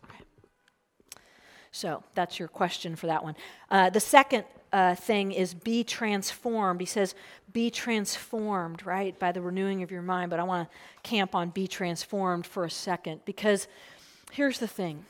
So 1.72 2.04
that's 2.16 2.40
your 2.40 2.48
question 2.48 2.96
for 2.96 3.06
that 3.06 3.24
one. 3.24 3.36
Uh, 3.70 3.92
the 3.92 4.00
second 4.00 4.46
uh, 4.74 4.96
thing 4.96 5.32
is 5.32 5.54
be 5.54 5.84
transformed. 5.84 6.80
He 6.80 6.88
says, 6.88 7.14
be 7.54 7.70
transformed, 7.70 8.86
right, 8.86 9.18
by 9.20 9.32
the 9.32 9.42
renewing 9.42 9.84
of 9.84 9.92
your 9.92 10.02
mind. 10.02 10.30
But 10.30 10.40
I 10.40 10.44
want 10.44 10.70
to 10.70 11.10
camp 11.10 11.36
on 11.36 11.50
be 11.50 11.68
transformed 11.68 12.46
for 12.46 12.66
a 12.66 12.72
second 12.72 13.22
because 13.26 13.68
here's 14.32 14.60
the 14.60 14.68
thing. 14.68 15.06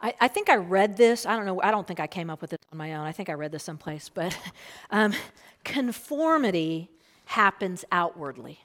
I, 0.00 0.14
I, 0.20 0.28
think 0.28 0.48
I 0.48 0.56
read 0.56 0.96
this. 0.96 1.26
I 1.26 1.36
don't 1.36 1.46
know. 1.46 1.60
I 1.62 1.70
don't 1.70 1.86
think 1.86 2.00
I 2.00 2.06
came 2.06 2.30
up 2.30 2.40
with 2.40 2.52
it 2.52 2.60
on 2.72 2.78
my 2.78 2.94
own. 2.94 3.06
I 3.06 3.12
think 3.12 3.28
I 3.28 3.34
read 3.34 3.52
this 3.52 3.62
someplace. 3.62 4.08
But 4.08 4.36
um, 4.90 5.12
conformity 5.64 6.90
happens 7.24 7.84
outwardly. 7.90 8.60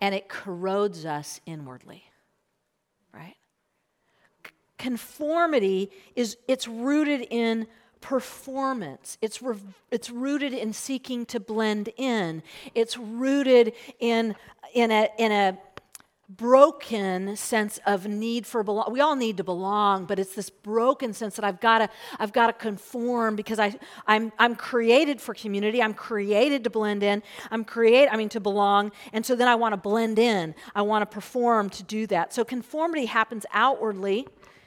And 0.00 0.14
it 0.14 0.28
corrodes 0.28 1.06
us 1.06 1.40
inwardly 1.46 2.04
right? 3.16 3.36
Conformity 4.78 5.90
is 6.14 6.36
it's 6.46 6.68
rooted 6.68 7.26
in 7.30 7.66
performance. 8.00 9.16
It's 9.22 9.42
re- 9.42 9.56
it's 9.90 10.10
rooted 10.10 10.52
in 10.52 10.72
seeking 10.72 11.24
to 11.26 11.40
blend 11.40 11.88
in. 11.96 12.42
It's 12.74 12.96
rooted 12.96 13.72
in 13.98 14.36
in 14.74 14.90
a 14.90 15.08
in 15.18 15.32
a 15.32 15.58
broken 16.28 17.36
sense 17.36 17.78
of 17.86 18.06
need 18.06 18.46
for 18.46 18.62
belong. 18.62 18.92
We 18.92 19.00
all 19.00 19.14
need 19.14 19.36
to 19.36 19.44
belong, 19.44 20.06
but 20.06 20.18
it's 20.18 20.34
this 20.34 20.50
broken 20.50 21.12
sense 21.12 21.36
that 21.36 21.44
I've 21.44 21.60
got 21.60 21.78
to 21.78 21.88
I've 22.18 22.32
got 22.32 22.48
to 22.48 22.52
conform 22.52 23.36
because 23.36 23.58
I 23.58 23.78
I'm 24.06 24.32
I'm 24.38 24.56
created 24.56 25.20
for 25.20 25.34
community. 25.34 25.80
I'm 25.80 25.94
created 25.94 26.64
to 26.64 26.70
blend 26.70 27.02
in. 27.02 27.22
I'm 27.50 27.64
create 27.64 28.08
I 28.10 28.16
mean 28.16 28.28
to 28.30 28.40
belong, 28.40 28.92
and 29.12 29.24
so 29.24 29.36
then 29.36 29.48
I 29.48 29.54
want 29.54 29.72
to 29.72 29.76
blend 29.76 30.18
in. 30.18 30.54
I 30.74 30.82
want 30.82 31.02
to 31.02 31.06
perform 31.06 31.70
to 31.70 31.82
do 31.82 32.06
that. 32.08 32.32
So 32.32 32.44
conformity 32.44 33.06
happens 33.06 33.46
outwardly. 33.52 34.26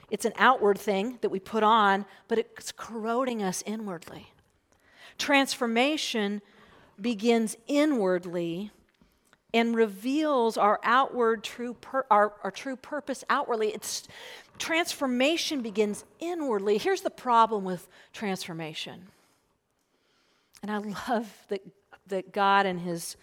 It's 0.09 0.25
an 0.25 0.33
outward 0.37 0.79
thing 0.79 1.19
that 1.21 1.29
we 1.29 1.39
put 1.39 1.61
on, 1.61 2.05
but 2.27 2.39
it's 2.39 2.71
corroding 2.71 3.43
us 3.43 3.63
inwardly. 3.65 4.33
Transformation 5.17 6.41
begins 6.99 7.57
inwardly 7.67 8.71
and 9.53 9.75
reveals 9.75 10.57
our 10.57 10.79
outward 10.83 11.43
true 11.43 11.73
pur- 11.73 12.05
our, 12.11 12.33
our 12.43 12.51
true 12.51 12.75
purpose 12.75 13.23
outwardly. 13.29 13.69
It's 13.69 14.07
transformation 14.57 15.61
begins 15.61 16.05
inwardly. 16.19 16.77
Here's 16.77 17.01
the 17.01 17.09
problem 17.09 17.63
with 17.63 17.87
transformation. 18.13 19.07
And 20.61 20.69
i 20.71 20.77
love 20.77 21.45
that 21.47 21.61
that 22.07 22.33
god 22.33 22.65
and 22.65 22.81
his 22.81 23.15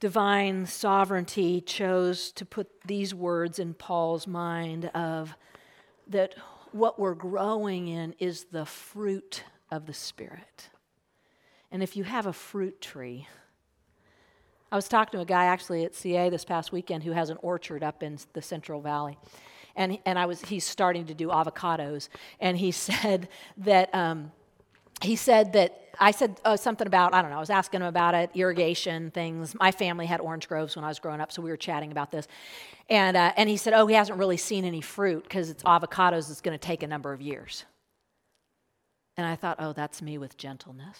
divine 0.00 0.64
sovereignty 0.64 1.60
chose 1.60 2.32
to 2.32 2.46
put 2.46 2.68
these 2.86 3.14
words 3.14 3.58
in 3.58 3.74
paul's 3.74 4.26
mind 4.26 4.86
of 4.94 5.36
that 6.06 6.34
what 6.72 6.98
we're 6.98 7.14
growing 7.14 7.88
in 7.88 8.14
is 8.18 8.44
the 8.44 8.64
fruit 8.64 9.44
of 9.70 9.86
the 9.86 9.94
spirit. 9.94 10.70
And 11.70 11.82
if 11.82 11.96
you 11.96 12.04
have 12.04 12.26
a 12.26 12.32
fruit 12.32 12.80
tree 12.80 13.28
I 14.70 14.76
was 14.76 14.86
talking 14.86 15.18
to 15.18 15.22
a 15.22 15.26
guy 15.26 15.46
actually 15.46 15.84
at 15.84 15.94
CA 15.94 16.28
this 16.28 16.44
past 16.44 16.72
weekend 16.72 17.02
who 17.02 17.12
has 17.12 17.30
an 17.30 17.38
orchard 17.40 17.82
up 17.82 18.02
in 18.02 18.18
the 18.34 18.42
Central 18.42 18.80
Valley. 18.82 19.16
And, 19.76 19.98
and 20.04 20.18
I 20.18 20.26
was, 20.26 20.42
he's 20.42 20.64
starting 20.64 21.06
to 21.06 21.14
do 21.14 21.28
avocados. 21.28 22.08
And 22.40 22.56
he 22.58 22.70
said 22.72 23.28
that, 23.58 23.94
um, 23.94 24.30
he 25.00 25.16
said 25.16 25.52
that, 25.54 25.80
I 26.00 26.10
said 26.10 26.40
uh, 26.44 26.56
something 26.56 26.86
about, 26.86 27.14
I 27.14 27.22
don't 27.22 27.30
know, 27.30 27.38
I 27.38 27.40
was 27.40 27.50
asking 27.50 27.80
him 27.80 27.86
about 27.86 28.14
it, 28.14 28.30
irrigation 28.34 29.10
things. 29.10 29.54
My 29.54 29.72
family 29.72 30.06
had 30.06 30.20
orange 30.20 30.48
groves 30.48 30.76
when 30.76 30.84
I 30.84 30.88
was 30.88 30.98
growing 30.98 31.20
up, 31.20 31.32
so 31.32 31.40
we 31.40 31.50
were 31.50 31.56
chatting 31.56 31.90
about 31.90 32.10
this. 32.10 32.28
And, 32.90 33.16
uh, 33.16 33.32
and 33.36 33.48
he 33.48 33.56
said, 33.56 33.72
oh, 33.72 33.86
he 33.86 33.94
hasn't 33.94 34.18
really 34.18 34.36
seen 34.36 34.64
any 34.64 34.80
fruit 34.80 35.22
because 35.22 35.50
it's 35.50 35.62
avocados, 35.62 36.30
it's 36.30 36.40
going 36.40 36.56
to 36.56 36.64
take 36.64 36.82
a 36.82 36.86
number 36.86 37.12
of 37.12 37.20
years. 37.20 37.64
And 39.16 39.26
I 39.26 39.34
thought, 39.34 39.56
oh, 39.60 39.72
that's 39.72 40.02
me 40.02 40.18
with 40.18 40.36
gentleness. 40.36 40.98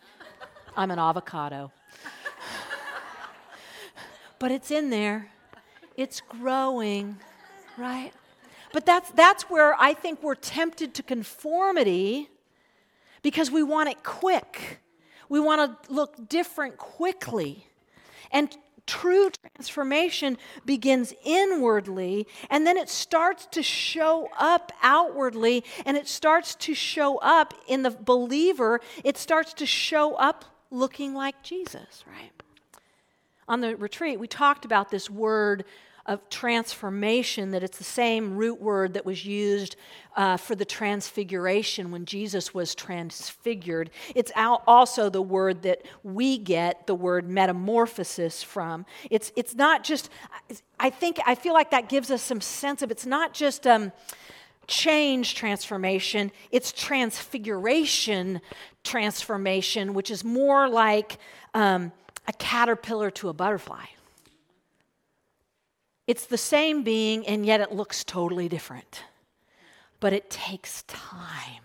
I'm 0.76 0.90
an 0.90 0.98
avocado 0.98 1.72
but 4.38 4.50
it's 4.50 4.70
in 4.70 4.90
there. 4.90 5.30
It's 5.96 6.20
growing, 6.20 7.16
right? 7.78 8.12
But 8.72 8.84
that's, 8.84 9.10
that's 9.12 9.44
where 9.44 9.74
I 9.80 9.94
think 9.94 10.22
we're 10.22 10.34
tempted 10.34 10.94
to 10.94 11.02
conformity 11.02 12.28
because 13.22 13.50
we 13.50 13.62
want 13.62 13.88
it 13.88 14.02
quick. 14.04 14.80
We 15.28 15.40
want 15.40 15.84
to 15.84 15.92
look 15.92 16.28
different 16.28 16.76
quickly. 16.76 17.66
And 18.30 18.54
true 18.86 19.30
transformation 19.30 20.38
begins 20.64 21.12
inwardly 21.24 22.26
and 22.50 22.66
then 22.66 22.76
it 22.76 22.88
starts 22.88 23.46
to 23.46 23.62
show 23.62 24.28
up 24.38 24.72
outwardly 24.82 25.64
and 25.84 25.96
it 25.96 26.06
starts 26.06 26.54
to 26.54 26.74
show 26.74 27.18
up 27.18 27.54
in 27.66 27.82
the 27.82 27.90
believer. 27.90 28.80
It 29.02 29.16
starts 29.16 29.54
to 29.54 29.66
show 29.66 30.14
up 30.14 30.44
looking 30.70 31.14
like 31.14 31.42
Jesus, 31.42 32.04
right? 32.06 32.30
On 33.48 33.60
the 33.60 33.76
retreat, 33.76 34.18
we 34.18 34.26
talked 34.26 34.64
about 34.64 34.90
this 34.90 35.08
word 35.08 35.64
of 36.06 36.28
transformation, 36.30 37.50
that 37.50 37.62
it's 37.62 37.78
the 37.78 37.84
same 37.84 38.36
root 38.36 38.60
word 38.60 38.94
that 38.94 39.04
was 39.04 39.26
used 39.26 39.76
uh, 40.16 40.36
for 40.36 40.54
the 40.54 40.64
transfiguration 40.64 41.90
when 41.90 42.04
Jesus 42.04 42.54
was 42.54 42.74
transfigured. 42.74 43.90
It's 44.14 44.30
also 44.36 45.10
the 45.10 45.22
word 45.22 45.62
that 45.62 45.82
we 46.04 46.38
get 46.38 46.86
the 46.86 46.94
word 46.94 47.28
metamorphosis 47.28 48.42
from. 48.42 48.86
It's, 49.10 49.32
it's 49.34 49.54
not 49.56 49.82
just, 49.82 50.08
I 50.78 50.90
think, 50.90 51.18
I 51.26 51.34
feel 51.34 51.54
like 51.54 51.72
that 51.72 51.88
gives 51.88 52.10
us 52.10 52.22
some 52.22 52.40
sense 52.40 52.82
of 52.82 52.90
it's 52.90 53.06
not 53.06 53.34
just. 53.34 53.66
Um, 53.66 53.92
change 54.68 55.36
transformation, 55.36 56.32
it's 56.50 56.72
transfiguration 56.72 58.40
transformation, 58.82 59.94
which 59.94 60.10
is 60.10 60.24
more 60.24 60.68
like 60.68 61.18
um, 61.54 61.92
a 62.26 62.32
caterpillar 62.32 63.10
to 63.12 63.28
a 63.28 63.32
butterfly. 63.32 63.86
It's 66.06 66.26
the 66.26 66.38
same 66.38 66.82
being, 66.82 67.26
and 67.26 67.44
yet 67.44 67.60
it 67.60 67.72
looks 67.72 68.04
totally 68.04 68.48
different. 68.48 69.04
But 69.98 70.12
it 70.12 70.30
takes 70.30 70.82
time, 70.84 71.64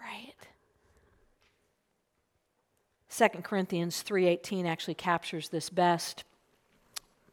right? 0.00 0.34
2 3.08 3.42
Corinthians 3.42 4.02
3:18 4.02 4.66
actually 4.66 4.94
captures 4.94 5.50
this 5.50 5.70
best 5.70 6.24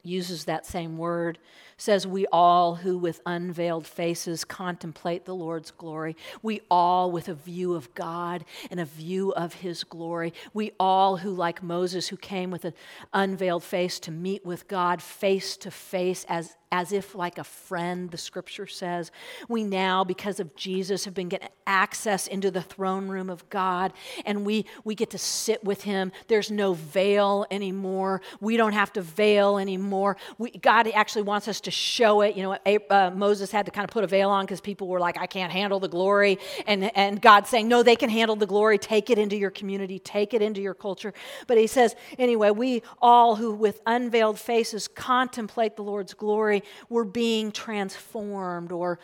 uses 0.03 0.45
that 0.45 0.65
same 0.65 0.97
word, 0.97 1.37
says, 1.77 2.05
We 2.05 2.25
all 2.27 2.75
who 2.75 2.97
with 2.97 3.21
unveiled 3.25 3.85
faces 3.87 4.45
contemplate 4.45 5.25
the 5.25 5.35
Lord's 5.35 5.71
glory. 5.71 6.15
We 6.41 6.61
all 6.69 7.11
with 7.11 7.27
a 7.27 7.33
view 7.33 7.73
of 7.73 7.93
God 7.93 8.45
and 8.69 8.79
a 8.79 8.85
view 8.85 9.31
of 9.31 9.55
his 9.55 9.83
glory. 9.83 10.33
We 10.53 10.71
all 10.79 11.17
who, 11.17 11.31
like 11.31 11.63
Moses, 11.63 12.07
who 12.07 12.17
came 12.17 12.51
with 12.51 12.65
an 12.65 12.73
unveiled 13.13 13.63
face 13.63 13.99
to 14.01 14.11
meet 14.11 14.45
with 14.45 14.67
God 14.67 15.01
face 15.01 15.57
to 15.57 15.71
face 15.71 16.25
as 16.29 16.55
as 16.71 16.91
if 16.91 17.15
like 17.15 17.37
a 17.37 17.43
friend, 17.43 18.09
the 18.11 18.17
scripture 18.17 18.67
says. 18.67 19.11
We 19.49 19.63
now, 19.63 20.03
because 20.03 20.39
of 20.39 20.55
Jesus, 20.55 21.05
have 21.05 21.13
been 21.13 21.29
getting 21.29 21.49
access 21.67 22.27
into 22.27 22.51
the 22.51 22.61
throne 22.61 23.07
room 23.07 23.29
of 23.29 23.47
God, 23.49 23.93
and 24.25 24.45
we, 24.45 24.65
we 24.83 24.95
get 24.95 25.09
to 25.11 25.17
sit 25.17 25.63
with 25.63 25.83
him. 25.83 26.11
There's 26.27 26.49
no 26.49 26.73
veil 26.73 27.45
anymore. 27.51 28.21
We 28.39 28.57
don't 28.57 28.73
have 28.73 28.93
to 28.93 29.01
veil 29.01 29.57
anymore. 29.57 30.17
We, 30.37 30.51
God 30.51 30.87
actually 30.93 31.23
wants 31.23 31.47
us 31.47 31.61
to 31.61 31.71
show 31.71 32.21
it. 32.21 32.35
You 32.35 32.43
know, 32.43 32.79
uh, 32.89 33.11
Moses 33.13 33.51
had 33.51 33.65
to 33.65 33.71
kind 33.71 33.83
of 33.83 33.91
put 33.91 34.03
a 34.03 34.07
veil 34.07 34.29
on 34.29 34.45
because 34.45 34.61
people 34.61 34.87
were 34.87 34.99
like, 34.99 35.17
I 35.17 35.27
can't 35.27 35.51
handle 35.51 35.79
the 35.79 35.89
glory. 35.89 36.39
And, 36.67 36.95
and 36.95 37.21
God 37.21 37.47
saying, 37.47 37.67
No, 37.67 37.83
they 37.83 37.95
can 37.95 38.09
handle 38.09 38.35
the 38.35 38.47
glory. 38.47 38.77
Take 38.77 39.09
it 39.09 39.17
into 39.17 39.35
your 39.35 39.51
community, 39.51 39.99
take 39.99 40.33
it 40.33 40.41
into 40.41 40.61
your 40.61 40.73
culture. 40.73 41.13
But 41.47 41.57
he 41.57 41.67
says, 41.67 41.95
anyway, 42.17 42.51
we 42.51 42.83
all 43.01 43.35
who 43.35 43.53
with 43.53 43.81
unveiled 43.85 44.39
faces 44.39 44.87
contemplate 44.87 45.75
the 45.75 45.83
Lord's 45.83 46.13
glory 46.13 46.60
we're 46.89 47.03
being 47.03 47.51
transformed 47.51 48.71
or 48.71 48.99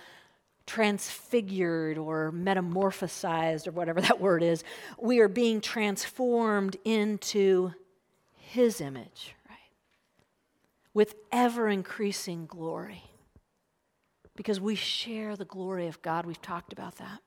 transfigured 0.68 1.98
or 1.98 2.32
metamorphosized 2.32 3.68
or 3.68 3.72
whatever 3.72 4.02
that 4.08 4.22
word 4.22 4.44
is. 4.44 4.64
We 5.00 5.20
are 5.20 5.30
being 5.30 5.62
transformed 5.62 6.76
into 6.86 7.74
His 8.36 8.80
image, 8.82 9.36
right? 9.50 9.58
With 10.94 11.16
ever 11.32 11.70
increasing 11.70 12.46
glory. 12.46 13.04
Because 14.36 14.62
we 14.62 14.76
share 14.76 15.36
the 15.36 15.46
glory 15.46 15.88
of 15.88 16.00
God. 16.04 16.28
We've 16.28 16.42
talked 16.42 16.72
about 16.72 16.98
that. 16.98 17.22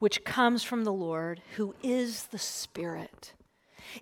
Which 0.00 0.24
comes 0.24 0.64
from 0.64 0.82
the 0.82 0.92
Lord, 0.92 1.40
who 1.56 1.76
is 1.80 2.24
the 2.24 2.38
Spirit. 2.38 3.34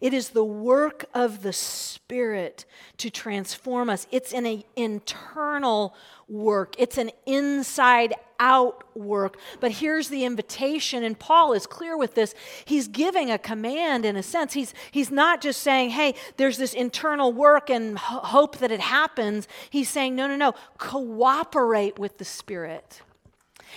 It 0.01 0.15
is 0.15 0.31
the 0.31 0.45
work 0.45 1.07
of 1.15 1.43
the 1.43 1.53
Spirit 1.53 2.65
to 2.99 3.11
transform 3.11 3.91
us. 3.91 4.07
It's 4.11 4.33
an 4.33 4.63
internal 4.77 5.95
work, 6.29 6.75
it's 6.79 6.99
an 6.99 7.11
inside 7.27 8.15
out 8.39 8.85
work. 8.97 9.37
But 9.61 9.73
here's 9.73 10.09
the 10.09 10.25
invitation, 10.25 11.05
and 11.05 11.19
Paul 11.19 11.53
is 11.53 11.67
clear 11.67 11.97
with 11.97 12.15
this. 12.15 12.35
He's 12.65 12.89
giving 12.89 13.31
a 13.31 13.39
command 13.39 14.05
in 14.05 14.17
a 14.17 14.23
sense. 14.23 14.55
He's, 14.55 14.73
he's 14.91 15.11
not 15.11 15.41
just 15.41 15.61
saying, 15.61 15.91
hey, 15.91 16.15
there's 16.37 16.57
this 16.57 16.73
internal 16.73 17.33
work 17.33 17.69
and 17.69 17.99
ho- 17.99 18.21
hope 18.21 18.59
that 18.59 18.71
it 18.71 18.81
happens. 18.81 19.47
He's 19.69 19.89
saying, 19.89 20.17
no, 20.17 20.27
no, 20.27 20.37
no, 20.37 20.55
cooperate 20.79 21.99
with 21.99 22.19
the 22.19 22.25
Spirit. 22.25 23.03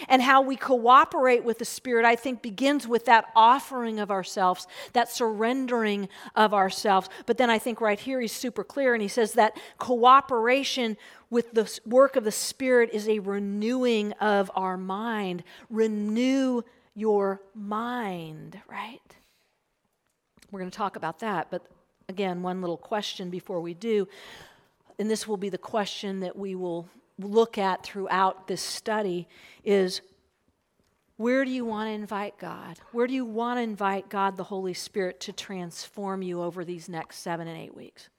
And 0.07 0.21
how 0.21 0.41
we 0.41 0.55
cooperate 0.55 1.43
with 1.43 1.59
the 1.59 1.65
Spirit, 1.65 2.05
I 2.05 2.15
think, 2.15 2.41
begins 2.41 2.87
with 2.87 3.05
that 3.05 3.25
offering 3.35 3.99
of 3.99 4.11
ourselves, 4.11 4.67
that 4.93 5.09
surrendering 5.09 6.09
of 6.35 6.53
ourselves. 6.53 7.09
But 7.25 7.37
then 7.37 7.49
I 7.49 7.59
think 7.59 7.81
right 7.81 7.99
here 7.99 8.19
he's 8.21 8.31
super 8.31 8.63
clear 8.63 8.93
and 8.93 9.01
he 9.01 9.07
says 9.07 9.33
that 9.33 9.57
cooperation 9.77 10.97
with 11.29 11.53
the 11.53 11.79
work 11.85 12.15
of 12.15 12.23
the 12.23 12.31
Spirit 12.31 12.89
is 12.93 13.07
a 13.07 13.19
renewing 13.19 14.11
of 14.13 14.51
our 14.55 14.77
mind. 14.77 15.43
Renew 15.69 16.61
your 16.95 17.41
mind, 17.55 18.59
right? 18.69 18.99
We're 20.51 20.59
going 20.59 20.71
to 20.71 20.77
talk 20.77 20.95
about 20.95 21.19
that. 21.19 21.47
But 21.49 21.65
again, 22.07 22.43
one 22.43 22.61
little 22.61 22.77
question 22.77 23.29
before 23.29 23.59
we 23.59 23.73
do. 23.73 24.07
And 24.99 25.09
this 25.09 25.27
will 25.27 25.37
be 25.37 25.49
the 25.49 25.57
question 25.57 26.19
that 26.19 26.37
we 26.37 26.53
will 26.53 26.87
look 27.19 27.57
at 27.57 27.83
throughout 27.83 28.47
this 28.47 28.61
study 28.61 29.27
is 29.63 30.01
where 31.17 31.45
do 31.45 31.51
you 31.51 31.63
want 31.63 31.87
to 31.87 31.93
invite 31.93 32.37
God? 32.39 32.79
Where 32.91 33.07
do 33.07 33.13
you 33.13 33.25
want 33.25 33.59
to 33.59 33.61
invite 33.61 34.09
God, 34.09 34.35
the 34.35 34.43
Holy 34.43 34.73
Spirit, 34.73 35.19
to 35.21 35.31
transform 35.31 36.21
you 36.21 36.41
over 36.41 36.65
these 36.65 36.89
next 36.89 37.17
seven 37.17 37.47
and 37.47 37.57
eight 37.57 37.75
weeks? 37.75 38.09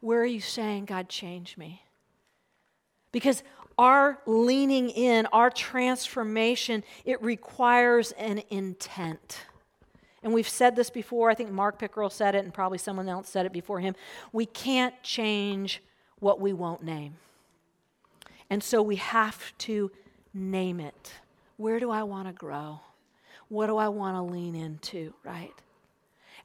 Where 0.00 0.20
are 0.20 0.26
you 0.26 0.40
saying, 0.40 0.86
God, 0.86 1.08
change 1.08 1.56
me? 1.56 1.82
Because 3.12 3.42
our 3.78 4.18
leaning 4.26 4.90
in, 4.90 5.26
our 5.26 5.50
transformation, 5.50 6.84
it 7.04 7.22
requires 7.22 8.12
an 8.12 8.42
intent. 8.50 9.38
And 10.22 10.32
we've 10.32 10.48
said 10.48 10.74
this 10.74 10.90
before. 10.90 11.30
I 11.30 11.34
think 11.34 11.50
Mark 11.50 11.78
Pickerel 11.78 12.10
said 12.10 12.34
it, 12.34 12.44
and 12.44 12.52
probably 12.52 12.78
someone 12.78 13.08
else 13.08 13.28
said 13.28 13.46
it 13.46 13.52
before 13.52 13.80
him. 13.80 13.94
We 14.32 14.46
can't 14.46 14.94
change 15.02 15.82
what 16.18 16.40
we 16.40 16.52
won't 16.52 16.82
name. 16.82 17.14
And 18.50 18.62
so 18.62 18.82
we 18.82 18.96
have 18.96 19.56
to 19.58 19.90
name 20.32 20.80
it. 20.80 21.12
Where 21.56 21.80
do 21.80 21.90
I 21.90 22.02
want 22.02 22.28
to 22.28 22.32
grow? 22.32 22.80
What 23.48 23.66
do 23.66 23.76
I 23.76 23.88
want 23.88 24.16
to 24.16 24.22
lean 24.22 24.54
into, 24.54 25.14
right? 25.24 25.52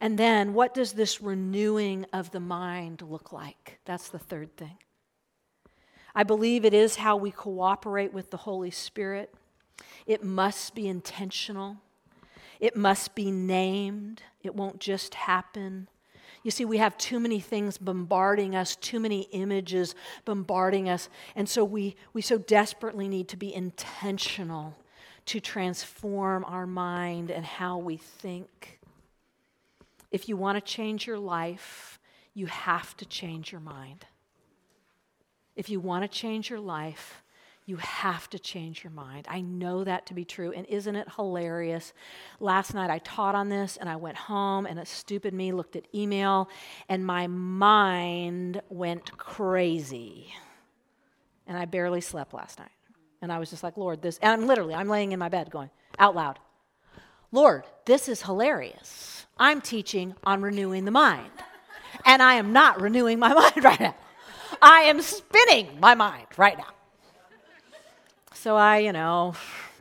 And 0.02 0.18
then 0.18 0.54
what 0.54 0.74
does 0.74 0.94
this 0.94 1.22
renewing 1.22 2.06
of 2.14 2.32
the 2.32 2.40
mind 2.40 3.02
look 3.02 3.34
like? 3.34 3.80
That's 3.86 4.10
the 4.10 4.20
third 4.20 4.56
thing. 4.56 4.78
I 6.16 6.24
believe 6.24 6.66
it 6.66 6.74
is 6.74 6.98
how 6.98 7.18
we 7.18 7.32
cooperate 7.32 8.14
with 8.14 8.32
the 8.32 8.38
Holy 8.38 8.72
Spirit. 8.72 9.34
It 10.06 10.24
must 10.24 10.76
be 10.76 10.88
intentional. 10.88 11.78
It 12.60 12.76
must 12.76 13.16
be 13.16 13.32
named. 13.32 14.24
It 14.42 14.56
won't 14.56 14.80
just 14.80 15.16
happen. 15.16 15.88
You 16.44 16.52
see, 16.52 16.66
we 16.66 16.78
have 16.78 16.98
too 16.98 17.20
many 17.20 17.40
things 17.40 17.78
bombarding 17.78 18.56
us, 18.56 18.76
too 18.76 19.00
many 19.00 19.24
images 19.32 19.94
bombarding 20.26 20.90
us. 20.90 21.10
And 21.36 21.50
so 21.50 21.64
we, 21.64 21.96
we 22.14 22.22
so 22.22 22.38
desperately 22.38 23.08
need 23.08 23.28
to 23.30 23.38
be 23.38 23.54
intentional 23.54 24.76
to 25.26 25.40
transform 25.40 26.46
our 26.46 26.66
mind 26.66 27.30
and 27.30 27.46
how 27.46 27.78
we 27.78 27.98
think. 27.98 28.80
If 30.12 30.28
you 30.28 30.38
want 30.38 30.56
to 30.56 30.62
change 30.62 31.06
your 31.06 31.20
life, 31.20 32.00
you 32.34 32.48
have 32.48 32.96
to 32.98 33.06
change 33.06 33.52
your 33.52 33.62
mind. 33.62 34.06
If 35.56 35.70
you 35.70 35.80
want 35.80 36.04
to 36.04 36.08
change 36.08 36.50
your 36.50 36.60
life, 36.60 37.22
you 37.70 37.78
have 37.78 38.28
to 38.32 38.40
change 38.40 38.84
your 38.84 38.92
mind. 38.92 39.28
I 39.30 39.42
know 39.42 39.84
that 39.84 40.08
to 40.08 40.16
be 40.16 40.26
true. 40.26 40.52
And 40.52 40.66
isn't 40.66 40.96
it 40.96 41.08
hilarious? 41.16 41.94
Last 42.40 42.74
night 42.74 42.90
I 42.90 42.98
taught 42.98 43.36
on 43.36 43.50
this 43.50 43.78
and 43.78 43.88
I 43.88 43.96
went 43.96 44.18
home 44.18 44.66
and 44.66 44.80
a 44.80 44.86
stupid 44.86 45.36
me 45.36 45.52
looked 45.52 45.76
at 45.76 45.86
email 45.94 46.50
and 46.90 47.06
my 47.06 47.28
mind 47.28 48.62
went 48.70 49.16
crazy. 49.18 50.34
And 51.46 51.56
I 51.56 51.66
barely 51.66 52.02
slept 52.02 52.34
last 52.34 52.58
night. 52.58 52.72
And 53.22 53.32
I 53.32 53.38
was 53.38 53.52
just 53.52 53.62
like, 53.62 53.78
Lord, 53.78 54.02
this, 54.02 54.18
and 54.20 54.32
I'm 54.32 54.48
literally, 54.48 54.74
I'm 54.74 54.90
laying 54.90 55.12
in 55.12 55.20
my 55.20 55.30
bed 55.30 55.52
going 55.52 55.70
out 56.00 56.16
loud, 56.16 56.40
Lord, 57.32 57.66
this 57.86 58.10
is 58.10 58.24
hilarious. 58.24 59.28
I'm 59.38 59.62
teaching 59.62 60.16
on 60.24 60.42
renewing 60.42 60.86
the 60.86 60.92
mind. 60.92 61.32
And 62.04 62.24
I 62.24 62.36
am 62.36 62.52
not 62.52 62.82
renewing 62.82 63.20
my 63.20 63.34
mind 63.34 63.64
right 63.64 63.80
now. 63.80 63.96
I 64.60 64.82
am 64.82 65.02
spinning 65.04 65.80
my 65.80 65.94
mind 65.94 66.26
right 66.36 66.58
now. 66.58 66.66
So 68.40 68.56
I, 68.56 68.78
you 68.78 68.94
know, 68.94 69.34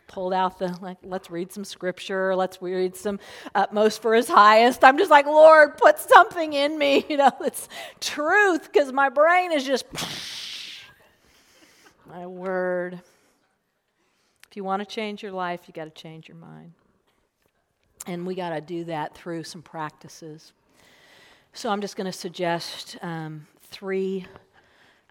pulled 0.09 0.33
out 0.33 0.59
the, 0.59 0.77
like, 0.83 0.97
let's 1.05 1.31
read 1.31 1.53
some 1.53 1.65
scripture, 1.65 2.35
let's 2.35 2.61
read 2.61 2.97
some 2.97 3.21
utmost 3.55 4.03
for 4.03 4.17
his 4.17 4.27
highest. 4.27 4.83
I'm 4.83 4.99
just 4.99 5.13
like, 5.13 5.27
Lord, 5.27 5.77
put 5.77 5.97
something 6.01 6.55
in 6.55 6.77
me, 6.77 7.07
you 7.09 7.19
know, 7.19 7.31
it's 7.43 7.69
truth, 8.01 8.65
because 8.65 8.93
my 8.93 9.11
brain 9.11 9.53
is 9.53 9.65
just, 9.65 9.85
my 12.09 12.27
word. 12.27 13.01
If 14.51 14.57
you 14.57 14.65
want 14.65 14.81
to 14.81 14.87
change 14.87 15.23
your 15.23 15.31
life, 15.31 15.61
you 15.69 15.73
got 15.73 15.85
to 15.85 15.91
change 15.91 16.27
your 16.27 16.39
mind. 16.39 16.73
And 18.09 18.27
we 18.27 18.35
got 18.35 18.51
to 18.51 18.61
do 18.61 18.83
that 18.87 19.15
through 19.15 19.45
some 19.45 19.63
practices. 19.63 20.53
So 21.53 21.71
I'm 21.71 21.81
just 21.81 21.95
going 21.95 22.11
to 22.11 22.19
suggest 22.19 22.99
um, 23.03 23.47
three 23.63 24.27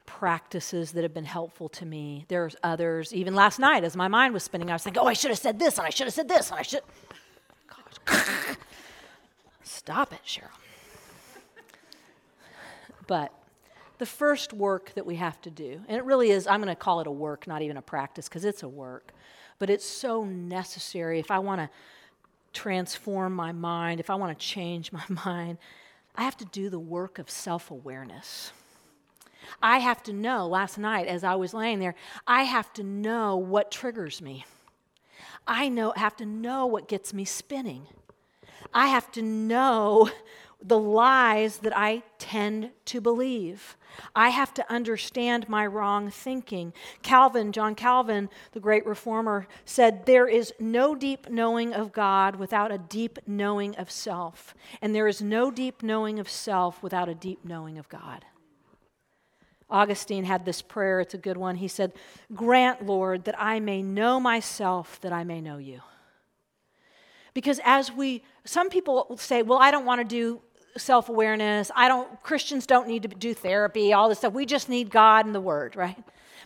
practices 0.08 0.94
that 0.94 1.04
have 1.04 1.14
been 1.14 1.26
helpful 1.26 1.70
to 1.70 1.86
me. 1.86 2.26
There's 2.30 2.56
others. 2.64 3.14
Even 3.14 3.36
last 3.36 3.60
night, 3.60 3.84
as 3.84 3.96
my 3.96 4.08
mind 4.08 4.34
was 4.34 4.42
spinning, 4.42 4.72
I 4.72 4.74
was 4.74 4.82
thinking, 4.82 5.04
oh, 5.04 5.06
I 5.06 5.14
should 5.14 5.30
have 5.30 5.38
said 5.38 5.60
this, 5.60 5.78
and 5.78 5.86
I 5.86 5.92
should 5.92 6.08
have 6.08 6.14
said 6.16 6.28
this, 6.28 6.50
and 6.50 6.60
I 6.60 6.64
should. 6.64 6.82
Stop 9.64 10.14
it, 10.14 10.22
Cheryl. 10.26 10.48
But 13.06 13.32
the 14.00 14.06
first 14.06 14.54
work 14.54 14.94
that 14.96 15.06
we 15.06 15.18
have 15.18 15.40
to 15.42 15.50
do, 15.52 15.82
and 15.88 15.98
it 15.98 16.04
really 16.04 16.32
is, 16.32 16.48
I'm 16.48 16.62
going 16.62 16.74
to 16.74 16.76
call 16.76 17.00
it 17.00 17.08
a 17.08 17.12
work, 17.12 17.46
not 17.46 17.62
even 17.62 17.78
a 17.78 17.82
practice, 17.82 18.28
because 18.28 18.46
it's 18.46 18.64
a 18.64 18.68
work, 18.68 19.12
but 19.60 19.70
it's 19.70 19.86
so 19.86 20.24
necessary 20.24 21.20
if 21.20 21.32
I 21.32 21.40
want 21.40 21.62
to 21.62 21.70
transform 22.54 23.34
my 23.34 23.52
mind, 23.52 24.00
if 24.00 24.10
I 24.10 24.16
want 24.16 24.38
to 24.38 24.46
change 24.46 24.92
my 24.92 25.04
mind, 25.26 25.58
I 26.16 26.24
have 26.24 26.38
to 26.38 26.46
do 26.46 26.70
the 26.70 26.80
work 26.80 27.20
of 27.20 27.30
self 27.30 27.72
awareness. 27.72 28.52
I 29.62 29.80
have 29.80 30.04
to 30.04 30.14
know, 30.14 30.48
last 30.48 30.78
night 30.78 31.08
as 31.08 31.24
I 31.24 31.36
was 31.36 31.54
laying 31.54 31.80
there, 31.80 31.96
I 32.26 32.44
have 32.44 32.72
to 32.74 32.84
know 32.84 33.38
what 33.38 33.72
triggers 33.72 34.22
me. 34.22 34.46
I 35.48 35.70
know, 35.70 35.94
have 35.96 36.18
to 36.18 36.26
know 36.26 36.66
what 36.66 36.88
gets 36.88 37.14
me 37.14 37.26
spinning. 37.26 37.88
I 38.74 38.88
have 38.88 39.12
to 39.14 39.22
know 39.22 40.10
the 40.62 40.80
lies 40.80 41.60
that 41.60 41.76
I 41.78 42.04
tend 42.18 42.72
to 42.86 43.00
believe. 43.00 43.78
I 44.16 44.30
have 44.30 44.54
to 44.56 44.72
understand 44.72 45.48
my 45.48 45.66
wrong 45.66 46.10
thinking. 46.10 46.74
Calvin, 47.04 47.52
John 47.52 47.76
Calvin, 47.76 48.30
the 48.52 48.60
great 48.60 48.86
reformer, 48.86 49.48
said, 49.66 50.06
There 50.06 50.28
is 50.28 50.54
no 50.60 50.96
deep 50.96 51.30
knowing 51.30 51.74
of 51.74 51.92
God 51.92 52.36
without 52.36 52.72
a 52.72 52.78
deep 52.78 53.20
knowing 53.28 53.76
of 53.76 53.92
self. 53.92 54.56
And 54.82 54.94
there 54.94 55.08
is 55.08 55.22
no 55.22 55.52
deep 55.52 55.84
knowing 55.84 56.20
of 56.20 56.30
self 56.30 56.82
without 56.82 57.10
a 57.10 57.16
deep 57.16 57.46
knowing 57.46 57.78
of 57.78 57.88
God. 57.90 58.26
Augustine 59.70 60.24
had 60.24 60.46
this 60.46 60.62
prayer, 60.62 61.02
it's 61.02 61.14
a 61.14 61.18
good 61.18 61.38
one. 61.38 61.56
He 61.56 61.68
said, 61.68 61.92
Grant, 62.34 62.86
Lord, 62.86 63.26
that 63.26 63.36
I 63.38 63.60
may 63.60 63.82
know 63.82 64.20
myself, 64.20 65.00
that 65.02 65.12
I 65.12 65.24
may 65.24 65.42
know 65.42 65.58
you. 65.58 65.82
Because 67.34 67.60
as 67.64 67.92
we, 67.92 68.24
some 68.46 68.70
people 68.70 69.16
say, 69.20 69.44
well, 69.44 69.60
I 69.60 69.70
don't 69.72 69.86
want 69.86 70.00
to 70.00 70.06
do 70.06 70.42
self 70.78 71.10
awareness. 71.10 71.70
I 71.76 71.88
don't, 71.88 72.22
Christians 72.24 72.66
don't 72.66 72.88
need 72.88 73.04
to 73.04 73.10
do 73.10 73.34
therapy, 73.34 73.94
all 73.94 74.10
this 74.10 74.20
stuff. 74.20 74.34
We 74.34 74.46
just 74.46 74.70
need 74.70 74.90
God 74.90 75.26
and 75.26 75.36
the 75.36 75.42
Word, 75.42 75.76
right? 75.76 75.98